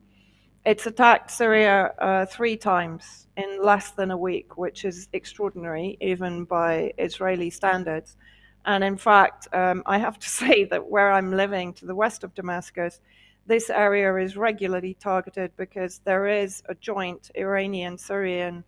[0.64, 6.44] It's attacked Syria uh, three times in less than a week, which is extraordinary, even
[6.44, 8.16] by Israeli standards.
[8.64, 12.24] And in fact, um, I have to say that where I'm living to the west
[12.24, 13.00] of Damascus,
[13.46, 18.64] this area is regularly targeted because there is a joint Iranian Syrian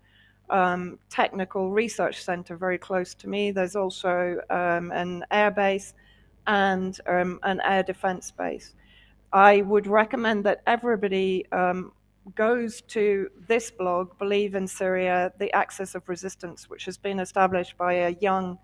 [0.51, 3.51] um, technical research center very close to me.
[3.51, 5.95] There's also um, an air base
[6.47, 8.75] and um, an air defense base.
[9.33, 11.93] I would recommend that everybody um,
[12.35, 17.77] goes to this blog, Believe in Syria, the Axis of Resistance, which has been established
[17.77, 18.59] by a young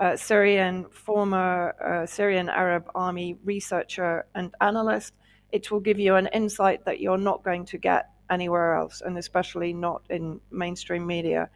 [0.00, 5.14] uh, Syrian, former uh, Syrian Arab army researcher and analyst.
[5.52, 9.18] It will give you an insight that you're not going to get anywhere else, and
[9.18, 11.48] especially not in mainstream media.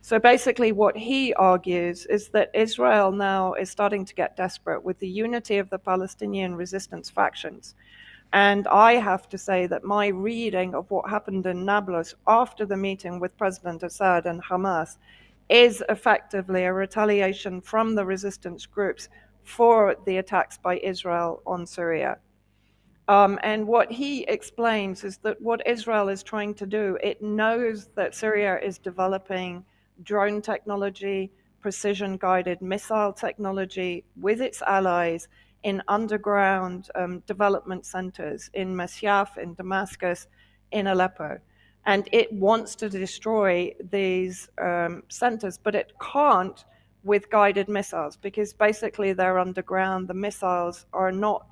[0.00, 4.98] So basically, what he argues is that Israel now is starting to get desperate with
[4.98, 7.74] the unity of the Palestinian resistance factions.
[8.32, 12.76] And I have to say that my reading of what happened in Nablus after the
[12.76, 14.98] meeting with President Assad and Hamas
[15.48, 19.08] is effectively a retaliation from the resistance groups
[19.44, 22.18] for the attacks by Israel on Syria.
[23.08, 27.88] Um, and what he explains is that what Israel is trying to do, it knows
[27.94, 29.64] that Syria is developing
[30.02, 31.30] drone technology,
[31.60, 35.28] precision guided missile technology with its allies
[35.62, 40.26] in underground um, development centers in Masyaf, in Damascus,
[40.72, 41.38] in Aleppo.
[41.86, 46.64] And it wants to destroy these um, centers, but it can't
[47.04, 50.08] with guided missiles because basically they're underground.
[50.08, 51.46] The missiles are not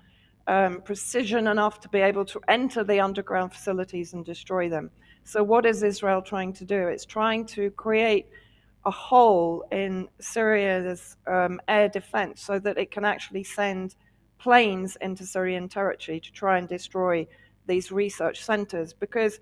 [0.47, 4.91] um, precision enough to be able to enter the underground facilities and destroy them.
[5.25, 6.89] So, what is Israel trying to do?
[6.89, 8.27] It's trying to create
[8.85, 13.97] a hole in Syria's um, air defense so that it can actually send
[14.39, 17.27] planes into Syrian territory to try and destroy
[17.67, 18.93] these research centers.
[18.93, 19.41] Because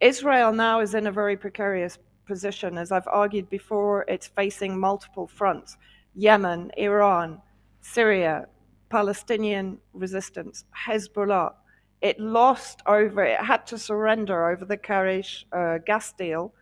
[0.00, 2.76] Israel now is in a very precarious position.
[2.76, 5.76] As I've argued before, it's facing multiple fronts
[6.14, 7.40] Yemen, Iran,
[7.80, 8.46] Syria,
[8.94, 11.52] Palestinian resistance, Hezbollah.
[12.00, 16.54] It lost over, it had to surrender over the Karish uh, gas deal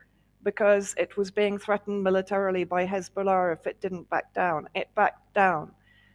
[0.42, 4.66] because it was being threatened militarily by Hezbollah if it didn't back down.
[4.74, 5.72] It backed down.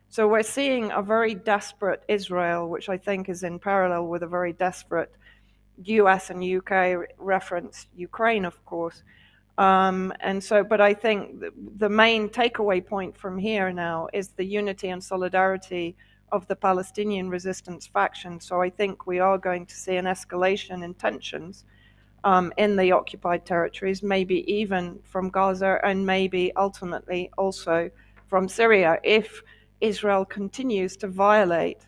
[0.10, 4.28] So we're seeing a very desperate Israel, which I think is in parallel with a
[4.38, 5.12] very desperate
[5.84, 9.04] US and UK reference, Ukraine, of course,
[9.58, 11.44] um, and so, but I think
[11.78, 15.96] the main takeaway point from here now is the unity and solidarity
[16.32, 18.40] of the Palestinian resistance faction.
[18.40, 21.66] So I think we are going to see an escalation in tensions
[22.24, 27.90] um, in the occupied territories, maybe even from Gaza, and maybe ultimately also
[28.28, 29.42] from Syria if
[29.82, 31.88] Israel continues to violate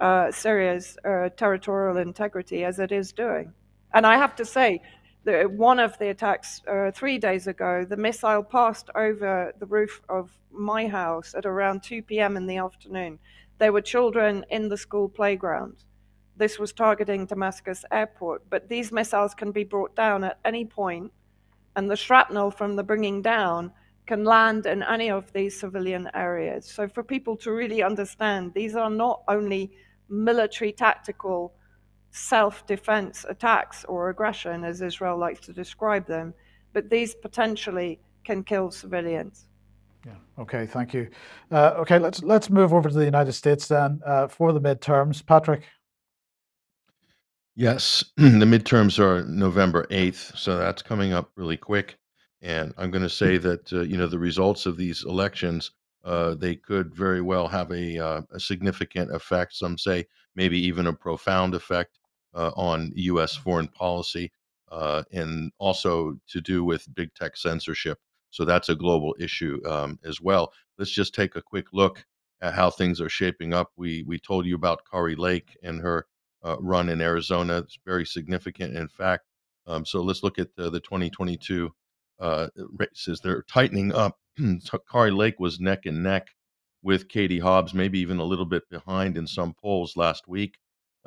[0.00, 3.52] uh, Syria's uh, territorial integrity as it is doing.
[3.94, 4.82] And I have to say,
[5.24, 10.02] the, one of the attacks uh, three days ago, the missile passed over the roof
[10.08, 12.36] of my house at around 2 p.m.
[12.36, 13.18] in the afternoon.
[13.58, 15.84] There were children in the school playground.
[16.36, 21.12] This was targeting Damascus airport, but these missiles can be brought down at any point,
[21.76, 23.70] and the shrapnel from the bringing down
[24.06, 26.66] can land in any of these civilian areas.
[26.66, 29.70] So, for people to really understand, these are not only
[30.08, 31.54] military tactical
[32.12, 36.32] self defense attacks or aggression, as Israel likes to describe them,
[36.72, 39.48] but these potentially can kill civilians.
[40.06, 40.14] Yeah.
[40.38, 40.66] Okay.
[40.66, 41.08] Thank you.
[41.50, 41.98] Uh, okay.
[41.98, 45.24] Let's let's move over to the United States then uh, for the midterms.
[45.24, 45.62] Patrick.
[47.54, 51.98] Yes, the midterms are November eighth, so that's coming up really quick.
[52.40, 55.70] And I'm going to say that uh, you know the results of these elections
[56.04, 59.54] uh, they could very well have a, uh, a significant effect.
[59.54, 61.98] Some say maybe even a profound effect
[62.34, 63.36] on U.S.
[63.36, 64.32] foreign policy,
[64.70, 67.98] uh, and also to do with big tech censorship.
[68.30, 70.52] So that's a global issue um, as well.
[70.78, 72.04] Let's just take a quick look
[72.40, 73.70] at how things are shaping up.
[73.76, 76.06] We we told you about Kari Lake and her
[76.44, 77.58] uh, run in Arizona.
[77.58, 79.26] It's very significant, in fact.
[79.66, 81.70] Um, so let's look at the, the 2022
[82.18, 83.20] uh, races.
[83.20, 84.18] They're tightening up.
[84.90, 86.28] Kari Lake was neck and neck
[86.82, 90.56] with Katie Hobbs, maybe even a little bit behind in some polls last week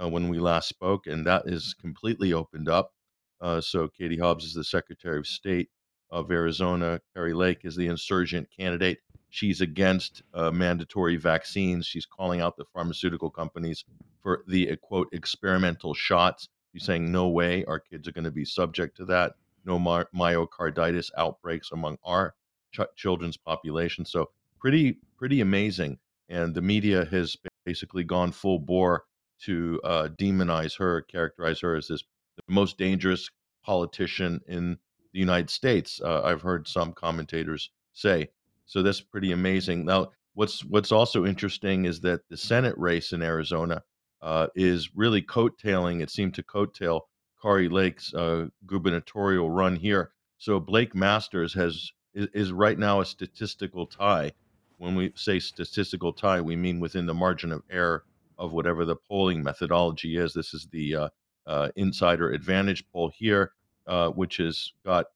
[0.02, 2.94] uh, when we last spoke, and that is completely opened up.
[3.42, 5.70] Uh, so Katie Hobbs is the Secretary of State
[6.10, 7.02] of Arizona.
[7.14, 9.00] Kari Lake is the insurgent candidate.
[9.30, 11.86] She's against uh, mandatory vaccines.
[11.86, 13.84] She's calling out the pharmaceutical companies
[14.22, 16.48] for the uh, quote experimental shots.
[16.74, 19.34] She's saying no way our kids are going to be subject to that.
[19.66, 22.36] No my- myocarditis outbreaks among our
[22.72, 24.06] ch- children's population.
[24.06, 24.30] So
[24.60, 26.00] pretty pretty amazing.
[26.30, 27.36] And the media has
[27.66, 29.04] basically gone full bore
[29.44, 32.04] to uh, demonize her, characterize her as this
[32.38, 33.30] the most dangerous
[33.64, 34.78] politician in
[35.14, 36.02] the United States.
[36.04, 38.30] Uh, I've heard some commentators say.
[38.66, 39.86] So that's pretty amazing.
[39.86, 43.84] Now, what's what's also interesting is that the Senate race in Arizona
[44.22, 46.02] uh, is really coattailing.
[46.02, 47.02] It seemed to coattail
[47.42, 50.12] Kari Lake's uh, gubernatorial run here.
[50.38, 54.34] So Blake Masters has is, is right now a statistical tie.
[54.78, 58.04] When we say statistical tie, we mean within the margin of error
[58.38, 60.34] of whatever the polling methodology is.
[60.34, 61.10] This is the uh,
[61.48, 63.52] uh, insider advantage poll here,
[63.88, 65.08] uh, which has got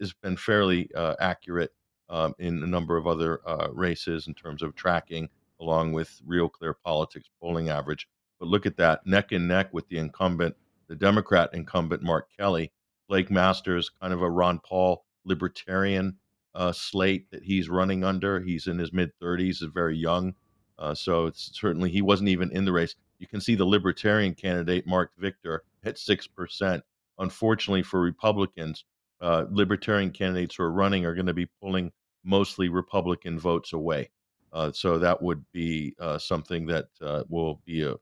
[0.00, 1.72] has been fairly uh, accurate
[2.08, 5.28] um, in a number of other uh, races in terms of tracking,
[5.60, 8.08] along with Real Clear Politics polling average.
[8.38, 10.56] But look at that, neck and neck with the incumbent,
[10.88, 12.72] the Democrat incumbent Mark Kelly.
[13.08, 16.16] Blake Masters, kind of a Ron Paul libertarian
[16.54, 18.40] uh, slate that he's running under.
[18.40, 20.34] He's in his mid 30s, is very young.
[20.78, 22.96] Uh, so it's certainly he wasn't even in the race.
[23.18, 26.82] You can see the Libertarian candidate Marc Victor at six percent.
[27.18, 28.84] Unfortunately for Republicans,
[29.20, 31.92] uh, Libertarian candidates who are running are going to be pulling
[32.24, 34.10] mostly Republican votes away.
[34.52, 37.94] Uh, so that would be uh, something that uh, will be a,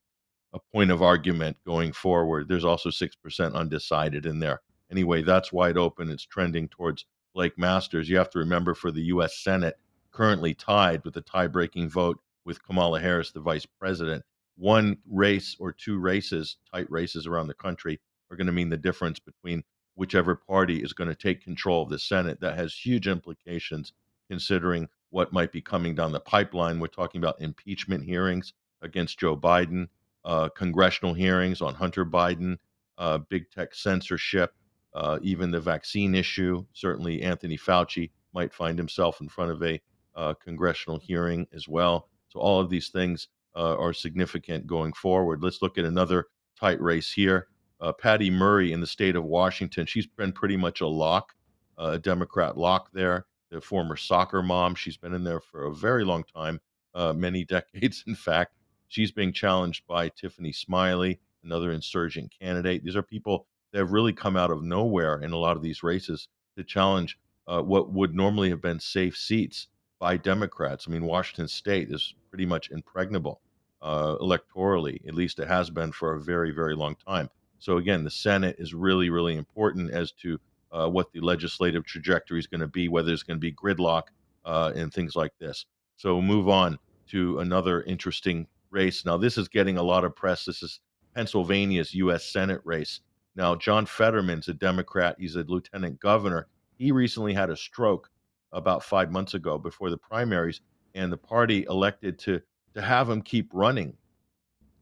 [0.52, 2.48] a point of argument going forward.
[2.48, 4.60] There's also six percent undecided in there.
[4.90, 6.10] Anyway, that's wide open.
[6.10, 8.08] It's trending towards Blake Masters.
[8.08, 9.38] You have to remember for the U.S.
[9.38, 9.78] Senate,
[10.10, 14.24] currently tied with a tie breaking vote with Kamala Harris, the vice president.
[14.56, 18.76] One race or two races, tight races around the country, are going to mean the
[18.76, 19.62] difference between
[19.94, 22.40] whichever party is going to take control of the Senate.
[22.40, 23.92] That has huge implications
[24.28, 26.80] considering what might be coming down the pipeline.
[26.80, 29.88] We're talking about impeachment hearings against Joe Biden,
[30.24, 32.56] uh, congressional hearings on Hunter Biden,
[32.98, 34.54] uh, big tech censorship,
[34.94, 36.64] uh, even the vaccine issue.
[36.72, 39.80] Certainly, Anthony Fauci might find himself in front of a
[40.14, 42.08] uh, congressional hearing as well.
[42.32, 45.42] So all of these things uh, are significant going forward.
[45.42, 46.26] Let's look at another
[46.58, 47.48] tight race here.
[47.80, 49.84] Uh, Patty Murray in the state of Washington.
[49.86, 51.34] She's been pretty much a lock,
[51.78, 53.26] uh, a Democrat lock there.
[53.50, 54.74] The former soccer mom.
[54.74, 56.58] She's been in there for a very long time,
[56.94, 58.54] uh, many decades, in fact.
[58.88, 62.82] She's being challenged by Tiffany Smiley, another insurgent candidate.
[62.82, 65.82] These are people that have really come out of nowhere in a lot of these
[65.82, 69.68] races to challenge uh, what would normally have been safe seats
[70.02, 70.86] by Democrats.
[70.88, 73.40] I mean, Washington State is pretty much impregnable
[73.82, 74.98] uh, electorally.
[75.06, 77.30] At least it has been for a very, very long time.
[77.60, 80.40] So again, the Senate is really, really important as to
[80.72, 84.08] uh, what the legislative trajectory is going to be, whether it's going to be gridlock
[84.44, 85.66] uh, and things like this.
[85.94, 86.80] So move on
[87.10, 89.04] to another interesting race.
[89.06, 90.44] Now, this is getting a lot of press.
[90.44, 90.80] This is
[91.14, 92.24] Pennsylvania's U.S.
[92.24, 93.02] Senate race.
[93.36, 95.14] Now, John Fetterman's a Democrat.
[95.20, 96.48] He's a lieutenant governor.
[96.76, 98.10] He recently had a stroke
[98.52, 100.60] about five months ago before the primaries,
[100.94, 102.40] and the party elected to
[102.74, 103.94] to have him keep running,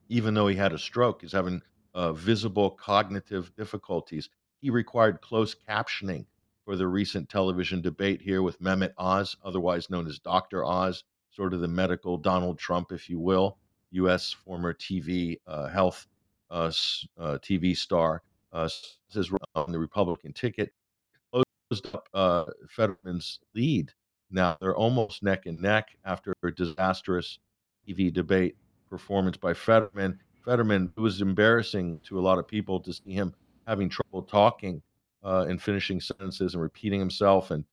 [0.09, 1.23] even though he had a stroke.
[1.23, 1.61] He's having
[1.95, 4.29] uh, visible cognitive difficulties.
[4.61, 6.27] He required closed captioning
[6.64, 10.64] for the recent television debate here with Mehmet Oz, otherwise known as Dr.
[10.64, 13.59] Oz, sort of the medical Donald Trump, if you will,
[13.93, 14.33] U.S.
[14.33, 16.07] former TV uh, health
[16.51, 16.71] uh,
[17.18, 18.68] uh TV star, uh,
[19.09, 20.73] says on the Republican ticket,
[21.71, 23.93] closed up uh, Fetterman's lead.
[24.31, 27.39] Now they're almost neck and neck after a disastrous
[27.89, 28.57] TV debate
[28.89, 30.18] performance by Fetterman.
[30.45, 33.35] Fetterman, it was embarrassing to a lot of people to see him
[33.66, 34.83] having trouble talking
[35.25, 37.51] uh, and finishing sentences and repeating himself.
[37.51, 37.64] And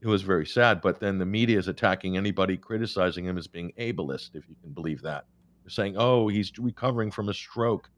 [0.00, 0.80] it was very sad.
[0.80, 4.72] But then the media is attacking anybody criticizing him as being ableist, if you can
[4.72, 5.26] believe that.
[5.62, 7.90] They're saying, oh, he's recovering from a stroke.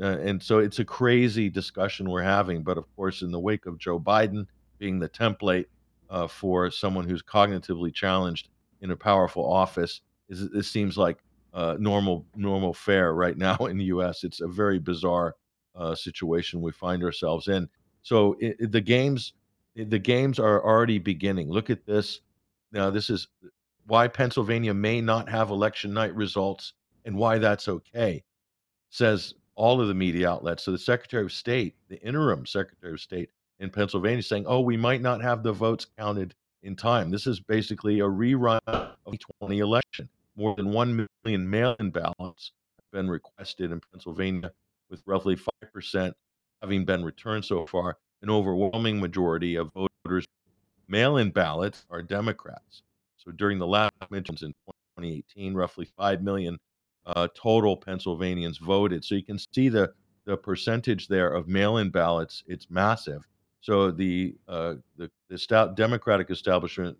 [0.00, 2.62] Uh, and so it's a crazy discussion we're having.
[2.62, 4.46] But of course, in the wake of Joe Biden
[4.78, 5.66] being the template
[6.10, 8.48] uh, for someone who's cognitively challenged
[8.80, 11.18] in a powerful office, is this seems like
[11.54, 14.24] uh, normal normal fare right now in the U.S.
[14.24, 15.34] It's a very bizarre
[15.74, 17.68] uh, situation we find ourselves in.
[18.02, 19.32] So it, the games,
[19.74, 21.50] the games are already beginning.
[21.50, 22.20] Look at this.
[22.72, 23.28] Now this is
[23.86, 26.72] why Pennsylvania may not have election night results
[27.04, 28.24] and why that's okay.
[28.90, 30.64] Says all of the media outlets.
[30.64, 33.30] So the Secretary of State, the interim Secretary of State
[33.60, 37.40] in Pennsylvania, saying, "Oh, we might not have the votes counted in time." This is
[37.40, 40.08] basically a rerun of the 2020 election.
[40.36, 44.52] More than one million mail-in ballots have been requested in Pennsylvania,
[44.90, 46.14] with roughly five percent
[46.62, 50.26] having been returned so far, an overwhelming majority of voters
[50.88, 52.82] mail in ballots are Democrats.
[53.16, 54.52] So during the last midterms in
[54.98, 56.58] 2018, roughly 5 million
[57.06, 59.04] uh, total Pennsylvanians voted.
[59.04, 59.92] So you can see the,
[60.24, 63.26] the percentage there of mail in ballots, it's massive.
[63.66, 66.96] So the, uh, the, the Democratic establishment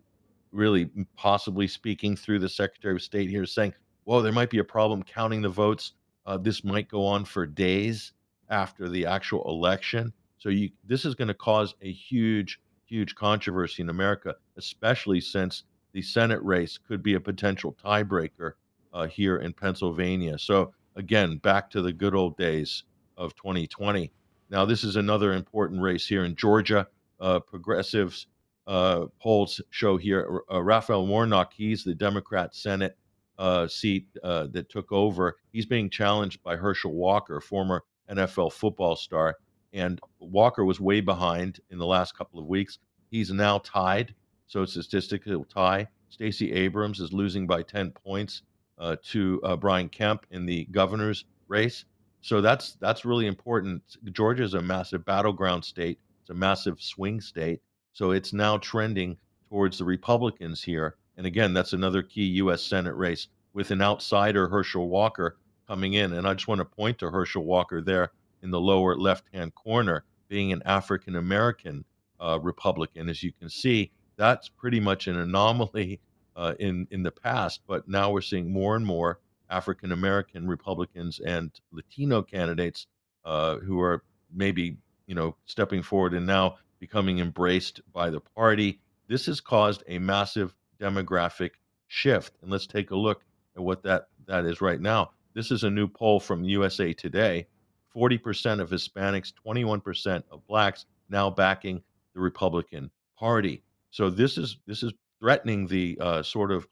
[0.50, 3.72] really possibly speaking through the Secretary of State here saying,
[4.04, 5.92] well, there might be a problem counting the votes.
[6.26, 8.14] Uh, this might go on for days
[8.50, 10.12] after the actual election.
[10.38, 15.62] So you, this is going to cause a huge, huge controversy in America, especially since
[15.92, 18.54] the Senate race could be a potential tiebreaker
[18.92, 20.36] uh, here in Pennsylvania.
[20.36, 22.82] So again, back to the good old days
[23.16, 24.10] of 2020.
[24.51, 26.86] Now, this is another important race here in Georgia.
[27.18, 28.26] Uh, progressives
[28.66, 32.97] uh, polls show here uh, Raphael Warnock, he's the Democrat Senate
[33.38, 35.36] uh, seat uh, that took over.
[35.53, 39.36] He's being challenged by Herschel Walker, former NFL football star.
[39.72, 42.78] And Walker was way behind in the last couple of weeks.
[43.11, 44.14] He's now tied,
[44.47, 45.88] so it's a statistical tie.
[46.09, 48.42] Stacey Abrams is losing by 10 points
[48.78, 51.84] uh, to uh, Brian Kemp in the governor's race.
[52.26, 53.84] So that's that's really important.
[54.10, 56.00] Georgia is a massive battleground state.
[56.22, 57.60] It's a massive swing state.
[57.92, 59.16] So it's now trending
[59.48, 60.96] towards the Republicans here.
[61.16, 62.64] And again, that's another key U.S.
[62.64, 65.36] Senate race with an outsider, Herschel Walker,
[65.68, 66.14] coming in.
[66.14, 68.10] And I just want to point to Herschel Walker there
[68.42, 71.84] in the lower left hand corner, being an African American
[72.18, 73.08] uh, Republican.
[73.08, 76.00] As you can see, that's pretty much an anomaly
[76.34, 79.20] uh, in, in the past, but now we're seeing more and more
[79.51, 82.86] African American Republicans and Latino candidates
[83.24, 84.03] uh, who are
[84.34, 84.76] maybe
[85.07, 88.80] you know stepping forward and now becoming embraced by the party.
[89.08, 91.50] This has caused a massive demographic
[91.88, 93.22] shift, and let's take a look
[93.57, 95.11] at what that that is right now.
[95.34, 97.46] This is a new poll from USA Today.
[97.95, 101.83] 40% of Hispanics, 21% of blacks now backing
[102.14, 103.62] the Republican Party.
[103.91, 106.68] So this is this is threatening the uh, sort of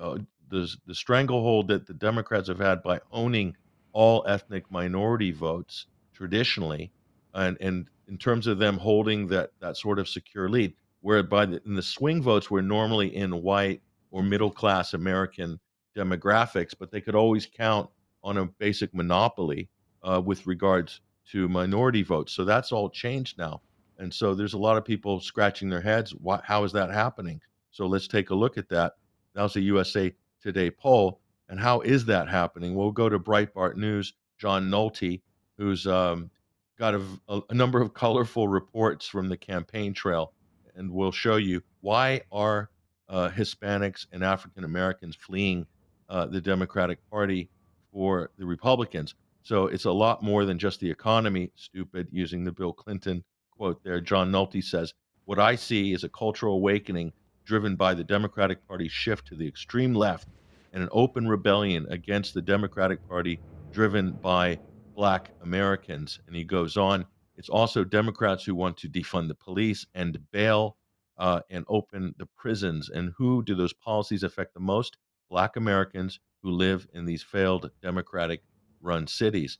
[0.00, 0.18] uh,
[0.50, 3.56] the the stranglehold that the Democrats have had by owning
[3.92, 6.92] all ethnic minority votes traditionally,
[7.34, 11.62] and and in terms of them holding that that sort of secure lead, whereby the,
[11.64, 15.60] in the swing votes were normally in white or middle class American
[15.96, 17.90] demographics, but they could always count
[18.22, 19.68] on a basic monopoly
[20.02, 21.00] uh, with regards
[21.30, 22.32] to minority votes.
[22.32, 23.60] So that's all changed now.
[23.98, 26.12] And so there's a lot of people scratching their heads.
[26.14, 27.40] Why, how is that happening?
[27.70, 28.94] So let's take a look at that.
[29.34, 30.12] That was a USA
[30.42, 31.20] Today poll.
[31.48, 32.74] And how is that happening?
[32.74, 35.20] We'll go to Breitbart News, John Nolte,
[35.56, 36.30] who's um,
[36.78, 37.02] got a,
[37.48, 40.32] a, number of colorful reports from the campaign trail,
[40.76, 42.70] and we'll show you why are
[43.08, 45.66] uh, Hispanics and African Americans fleeing
[46.08, 47.50] uh, the Democratic Party
[47.92, 49.14] for the Republicans.
[49.42, 53.82] So it's a lot more than just the economy, stupid, using the Bill Clinton quote
[53.82, 54.00] there.
[54.00, 54.94] John Nolte says,
[55.24, 57.12] What I see is a cultural awakening
[57.48, 60.28] driven by the Democratic Party's shift to the extreme left
[60.74, 63.40] and an open rebellion against the Democratic Party
[63.72, 64.58] driven by
[64.94, 66.20] black Americans.
[66.26, 67.06] And he goes on
[67.36, 70.76] It's also Democrats who want to defund the police and bail
[71.16, 72.90] uh, and open the prisons.
[72.90, 74.98] And who do those policies affect the most?
[75.30, 78.42] Black Americans who live in these failed Democratic
[78.82, 79.56] run cities.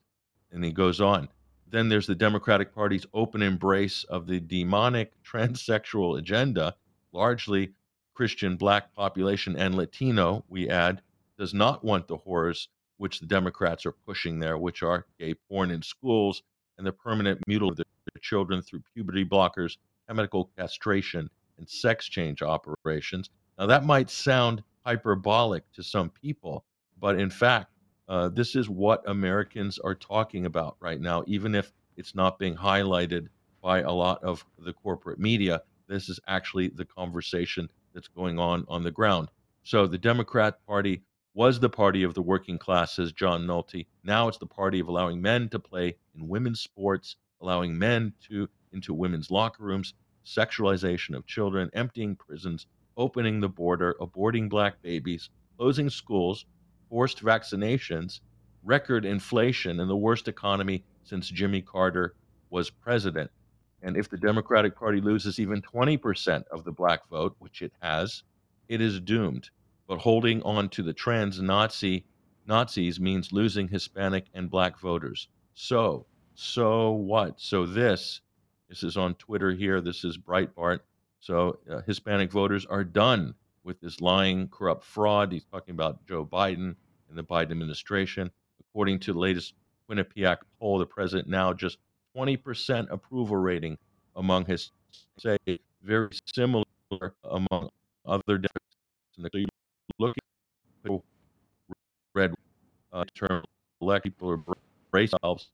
[0.52, 1.28] And he goes on.
[1.66, 6.74] Then there's the Democratic Party's open embrace of the demonic transsexual agenda,
[7.12, 7.73] largely
[8.18, 11.02] Christian black population and Latino, we add,
[11.38, 15.70] does not want the horrors which the Democrats are pushing there, which are gay porn
[15.70, 16.42] in schools
[16.78, 19.76] and the permanent mutilation of their children through puberty blockers,
[20.08, 23.30] chemical castration, and sex change operations.
[23.56, 26.64] Now, that might sound hyperbolic to some people,
[27.00, 27.70] but in fact,
[28.08, 32.56] uh, this is what Americans are talking about right now, even if it's not being
[32.56, 33.28] highlighted
[33.62, 35.62] by a lot of the corporate media.
[35.86, 37.68] This is actually the conversation
[37.98, 39.28] that's going on on the ground.
[39.64, 41.02] So the Democrat Party
[41.34, 43.88] was the party of the working class, says John Nolte.
[44.04, 48.48] Now it's the party of allowing men to play in women's sports, allowing men to
[48.72, 49.94] into women's locker rooms,
[50.24, 56.46] sexualization of children, emptying prisons, opening the border, aborting black babies, closing schools,
[56.88, 58.20] forced vaccinations,
[58.62, 62.14] record inflation, and the worst economy since Jimmy Carter
[62.48, 63.28] was president.
[63.82, 68.22] And if the Democratic Party loses even 20% of the black vote, which it has,
[68.68, 69.50] it is doomed.
[69.86, 72.05] But holding on to the trans Nazi
[72.48, 75.28] Nazis means losing Hispanic and black voters.
[75.55, 77.38] So, so what?
[77.38, 78.22] So this,
[78.68, 79.82] this is on Twitter here.
[79.82, 80.80] This is Breitbart.
[81.20, 83.34] So uh, Hispanic voters are done
[83.64, 85.30] with this lying, corrupt fraud.
[85.30, 86.74] He's talking about Joe Biden
[87.09, 88.30] and the Biden administration.
[88.60, 89.55] According to the latest
[89.88, 91.78] Quinnipiac poll, the president now just
[92.18, 93.78] 20% approval rating
[94.16, 94.72] among his
[95.18, 95.36] say
[95.82, 96.64] very similar
[97.24, 97.70] among
[98.04, 98.76] other Democrats.
[99.12, 99.46] So you
[99.98, 100.16] look
[100.84, 101.00] at
[102.14, 102.34] red
[102.92, 103.44] uh, term
[103.80, 104.42] elect people or
[104.90, 105.50] brace themselves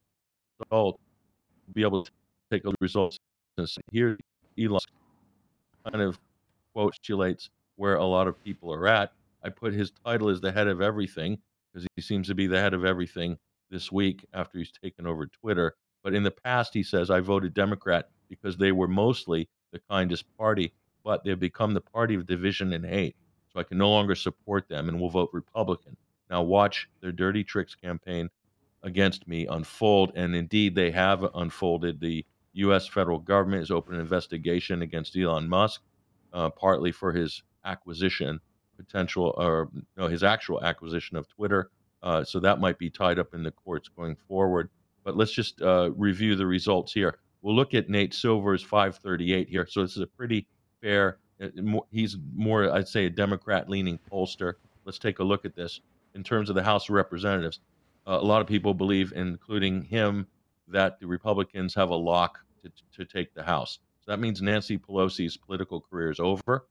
[1.72, 2.10] be able to
[2.50, 3.18] take the results
[3.58, 4.18] and here
[4.58, 4.80] Elon
[5.84, 6.18] kind of
[6.74, 9.12] postulates where a lot of people are at.
[9.42, 11.38] I put his title as the head of everything
[11.72, 13.36] because he seems to be the head of everything
[13.70, 15.74] this week after he's taken over Twitter.
[16.04, 20.26] But in the past, he says, I voted Democrat because they were mostly the kindest
[20.36, 20.72] party,
[21.02, 23.16] but they've become the party of division and hate.
[23.52, 25.96] So I can no longer support them and will vote Republican.
[26.30, 28.30] Now, watch their dirty tricks campaign
[28.82, 30.12] against me unfold.
[30.14, 32.00] And indeed, they have unfolded.
[32.00, 32.86] The U.S.
[32.86, 35.82] federal government has opened an investigation against Elon Musk,
[36.32, 38.40] uh, partly for his acquisition
[38.76, 41.70] potential or no, his actual acquisition of Twitter.
[42.02, 44.68] Uh, so that might be tied up in the courts going forward.
[45.04, 47.18] But let's just uh, review the results here.
[47.42, 49.66] We'll look at Nate Silver's 538 here.
[49.68, 50.46] So this is a pretty
[50.80, 51.18] fair.
[51.40, 51.48] Uh,
[51.90, 54.54] he's more, I'd say, a Democrat-leaning pollster.
[54.84, 55.80] Let's take a look at this
[56.14, 57.60] in terms of the House of Representatives.
[58.06, 60.26] Uh, a lot of people believe, including him,
[60.68, 63.78] that the Republicans have a lock to, to take the House.
[64.00, 66.66] So that means Nancy Pelosi's political career is over.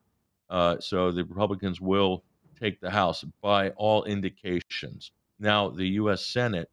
[0.49, 2.23] Uh, so the Republicans will
[2.59, 5.11] take the House by all indications.
[5.39, 6.25] Now, the U.S.
[6.25, 6.69] Senate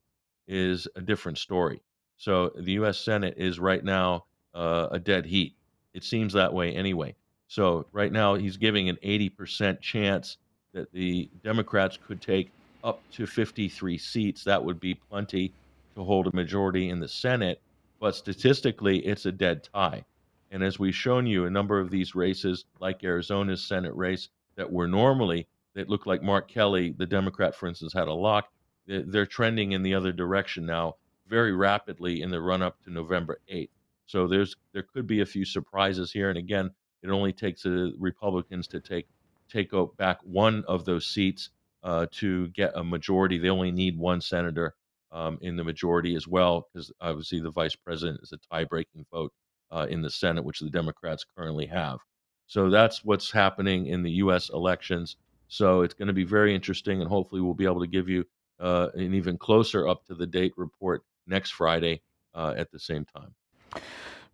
[0.50, 1.80] is a different story.
[2.18, 2.98] So the U.S.
[2.98, 5.54] Senate is right now uh, a dead heat.
[5.94, 7.14] It seems that way anyway.
[7.46, 10.36] So right now he's giving an 80% chance
[10.72, 12.50] that the Democrats could take
[12.84, 14.44] up to 53 seats.
[14.44, 15.52] That would be plenty
[15.94, 17.60] to hold a majority in the Senate.
[18.00, 20.04] But statistically, it's a dead tie.
[20.50, 24.70] And as we've shown you, a number of these races, like Arizona's Senate race, that
[24.70, 28.50] were normally that looked like Mark Kelly, the Democrat, for instance, had a lock.
[28.90, 30.96] They're trending in the other direction now
[31.28, 33.70] very rapidly in the run up to November 8th.
[34.06, 36.28] So there's there could be a few surprises here.
[36.28, 36.70] And again,
[37.02, 39.06] it only takes the Republicans to take
[39.48, 41.50] take back one of those seats
[41.82, 43.38] uh, to get a majority.
[43.38, 44.74] They only need one senator
[45.12, 49.06] um, in the majority as well, because obviously the vice president is a tie breaking
[49.12, 49.32] vote
[49.70, 51.98] uh, in the Senate, which the Democrats currently have.
[52.46, 54.50] So that's what's happening in the U.S.
[54.50, 55.16] elections.
[55.48, 58.24] So it's going to be very interesting, and hopefully we'll be able to give you
[58.60, 62.02] uh, an even closer up to the date report next Friday
[62.34, 63.34] uh, at the same time.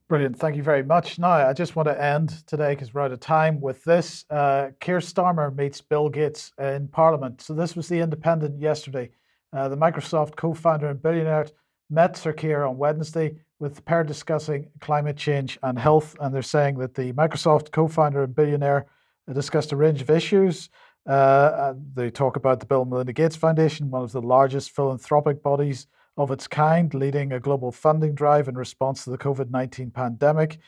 [0.09, 0.39] Brilliant.
[0.39, 1.19] Thank you very much.
[1.19, 4.25] Now, I just want to end today because we're out of time with this.
[4.31, 7.43] Uh, Keir Starmer meets Bill Gates in Parliament.
[7.43, 9.11] So, this was the Independent yesterday.
[9.53, 11.47] Uh, the Microsoft co founder and billionaire
[11.91, 16.15] met Sir Keir on Wednesday with the pair discussing climate change and health.
[16.21, 18.87] And they're saying that the Microsoft co founder and billionaire
[19.33, 20.69] discussed a range of issues.
[21.07, 25.43] Uh, they talk about the Bill and Melinda Gates Foundation, one of the largest philanthropic
[25.43, 29.91] bodies of its kind, leading a global funding drive in response to the COVID 19
[29.91, 30.59] pandemic.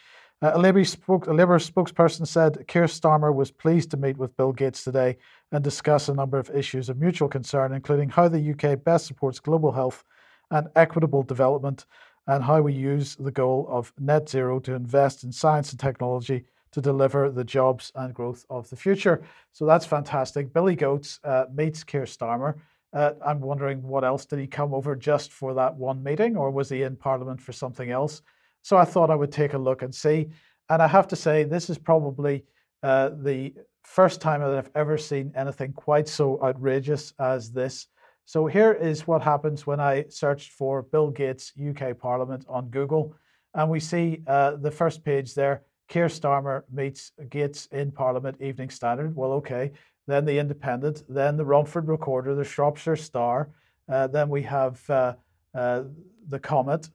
[0.40, 4.36] Uh, a, Labour spoke, a Labour spokesperson said Keir Starmer was pleased to meet with
[4.36, 5.16] Bill Gates today
[5.50, 9.40] and discuss a number of issues of mutual concern, including how the UK best supports
[9.40, 10.04] global health
[10.50, 11.86] and equitable development.
[12.28, 16.44] and how we use the goal of net zero to invest in science and technology
[16.72, 19.22] to deliver the jobs and growth of the future.
[19.52, 20.52] So that's fantastic.
[20.52, 22.58] Billy Goats uh, meets Keir Starmer.
[22.92, 26.50] Uh, I'm wondering what else did he come over just for that one meeting, or
[26.50, 28.22] was he in Parliament for something else?
[28.62, 30.28] So I thought I would take a look and see.
[30.70, 32.44] And I have to say, this is probably
[32.82, 37.86] uh, the first time that I've ever seen anything quite so outrageous as this.
[38.24, 43.14] So here is what happens when I searched for Bill Gates UK Parliament on Google.
[43.54, 48.70] And we see uh, the first page there Keir Starmer meets Gates in Parliament, Evening
[48.70, 49.16] Standard.
[49.16, 49.72] Well, okay.
[50.06, 53.50] Then the Independent, then the Romford Recorder, the Shropshire Star.
[53.90, 55.14] Uh, then we have uh,
[55.54, 55.84] uh,
[56.28, 56.88] the Comet.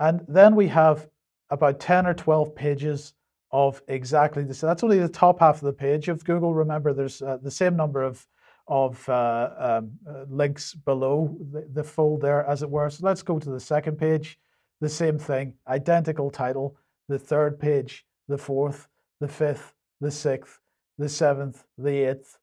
[0.00, 1.08] And then we have
[1.50, 3.14] about 10 or 12 pages
[3.50, 4.60] of exactly this.
[4.60, 6.54] That's only the top half of the page of Google.
[6.54, 8.26] Remember, there's uh, the same number of
[8.68, 12.90] of uh, um, uh, links below the, the fold there, as it were.
[12.90, 14.38] So let's go to the second page.
[14.80, 16.76] The same thing, identical title.
[17.08, 18.88] The third page, the fourth,
[19.20, 20.60] the fifth, the sixth,
[20.98, 22.38] the seventh, the eighth,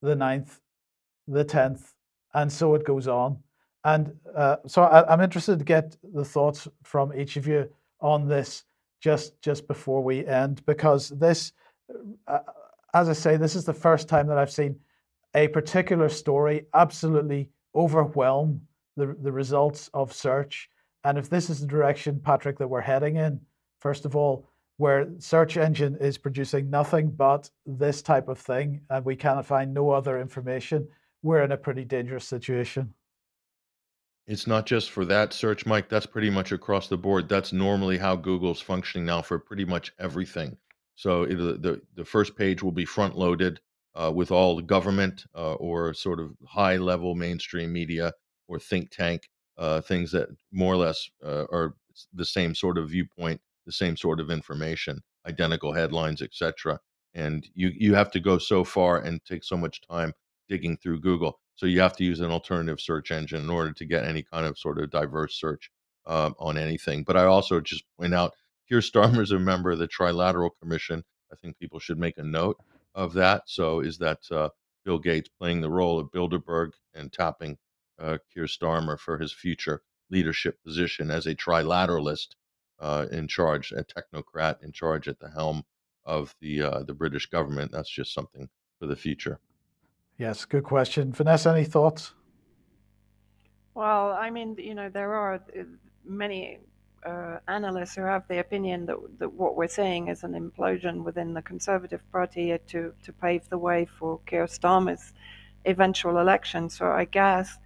[0.00, 0.60] the ninth,
[1.28, 1.94] the tenth,
[2.34, 3.38] and so it goes on.
[3.84, 7.68] And uh, so I, am interested to get the thoughts from each of you
[8.00, 8.64] on this
[9.00, 11.52] just just before we end, because this,
[12.28, 12.38] uh,
[12.94, 14.78] as I say, this is the first time that I've seen
[15.34, 18.60] a particular story absolutely overwhelm
[18.96, 20.68] the, the results of search.
[21.04, 23.40] And if this is the direction, Patrick, that we're heading in,
[23.80, 24.46] first of all,
[24.76, 29.72] where search engine is producing nothing but this type of thing and we cannot find
[29.72, 30.88] no other information,
[31.22, 32.92] we're in a pretty dangerous situation.
[34.26, 35.88] It's not just for that search, Mike.
[35.88, 37.28] That's pretty much across the board.
[37.28, 40.56] That's normally how Google's functioning now for pretty much everything.
[40.94, 43.60] So the the first page will be front loaded
[43.94, 48.12] uh, with all the government uh, or sort of high level mainstream media
[48.48, 49.28] or think tank
[49.58, 51.74] uh, things that more or less uh, are
[52.14, 56.78] the same sort of viewpoint, the same sort of information, identical headlines, etc.
[57.14, 60.12] And you you have to go so far and take so much time
[60.48, 61.38] digging through Google.
[61.54, 64.46] So you have to use an alternative search engine in order to get any kind
[64.46, 65.70] of sort of diverse search
[66.06, 67.04] um, on anything.
[67.04, 68.34] But I also just point out
[68.68, 71.04] Keir Starmer is a member of the Trilateral Commission.
[71.32, 72.56] I think people should make a note
[72.94, 73.42] of that.
[73.46, 74.50] So is that uh,
[74.84, 77.58] Bill Gates playing the role of Bilderberg and tapping
[77.98, 82.28] uh, Keir Starmer for his future leadership position as a trilateralist
[82.82, 85.62] uh, in charge, a technocrat in charge at the helm
[86.04, 87.70] of the uh, the British government.
[87.72, 88.48] That's just something
[88.78, 89.38] for the future.
[90.18, 91.50] Yes, good question, Vanessa.
[91.50, 92.12] Any thoughts?
[93.74, 95.62] Well, I mean, you know, there are uh,
[96.04, 96.58] many
[97.06, 101.32] uh, analysts who have the opinion that, that what we're seeing is an implosion within
[101.32, 105.12] the Conservative Party to, to pave the way for Keir Starmer's
[105.64, 106.68] eventual election.
[106.68, 107.58] So I guess,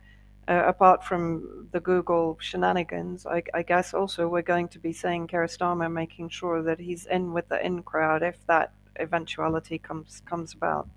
[0.49, 5.27] uh, apart from the Google shenanigans, I, I, guess also we're going to be seeing
[5.27, 5.49] Keir
[5.91, 10.89] making sure that he's in with the in crowd if that eventuality comes comes about.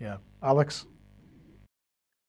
[0.00, 0.86] Yeah, Alex.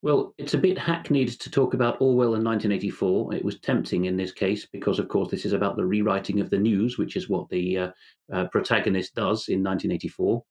[0.01, 3.33] Well, it's a bit hackneyed to talk about Orwell in 1984.
[3.33, 6.51] It was tempting in this case because, of course, this is about the rewriting of
[6.51, 7.91] the news, which is what the uh,
[8.31, 10.43] uh, protagonist does in 1984.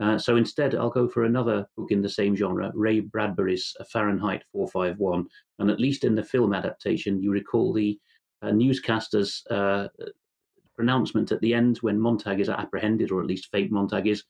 [0.00, 4.44] Uh, so instead, I'll go for another book in the same genre, Ray Bradbury's Fahrenheit
[4.52, 5.26] 451.
[5.58, 7.98] And at least in the film adaptation, you recall the
[8.40, 9.88] uh, newscaster's uh,
[10.74, 14.24] pronouncement at the end when Montag is apprehended, or at least fake Montag is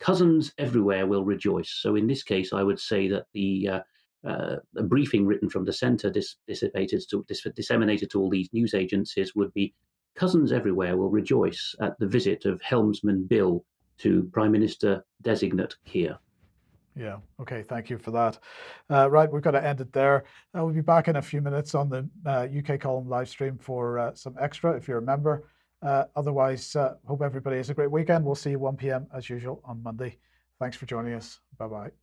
[0.00, 1.78] cousins everywhere will rejoice.
[1.80, 3.80] So in this case, I would say that the uh,
[4.26, 8.48] uh, a briefing written from the centre dis- dissipated to, dis- disseminated to all these
[8.52, 9.74] news agencies would be
[10.14, 13.64] cousins everywhere will rejoice at the visit of helmsman Bill
[14.02, 16.18] to Prime Minister designate Keir.
[16.94, 17.18] Yeah.
[17.40, 17.62] Okay.
[17.62, 18.38] Thank you for that.
[18.90, 19.30] Uh, right.
[19.30, 20.24] We've got to end it there.
[20.56, 22.08] Uh, we'll be back in a few minutes on the
[22.58, 25.48] UK uh, column live stream for uh, some extra if you're a member.
[25.80, 28.24] Uh, otherwise, hope everybody has a great weekend.
[28.24, 29.06] We'll see you 1 p.m.
[29.14, 30.18] as usual on Monday.
[30.60, 31.40] Thanks for joining us.
[31.58, 32.01] Bye bye.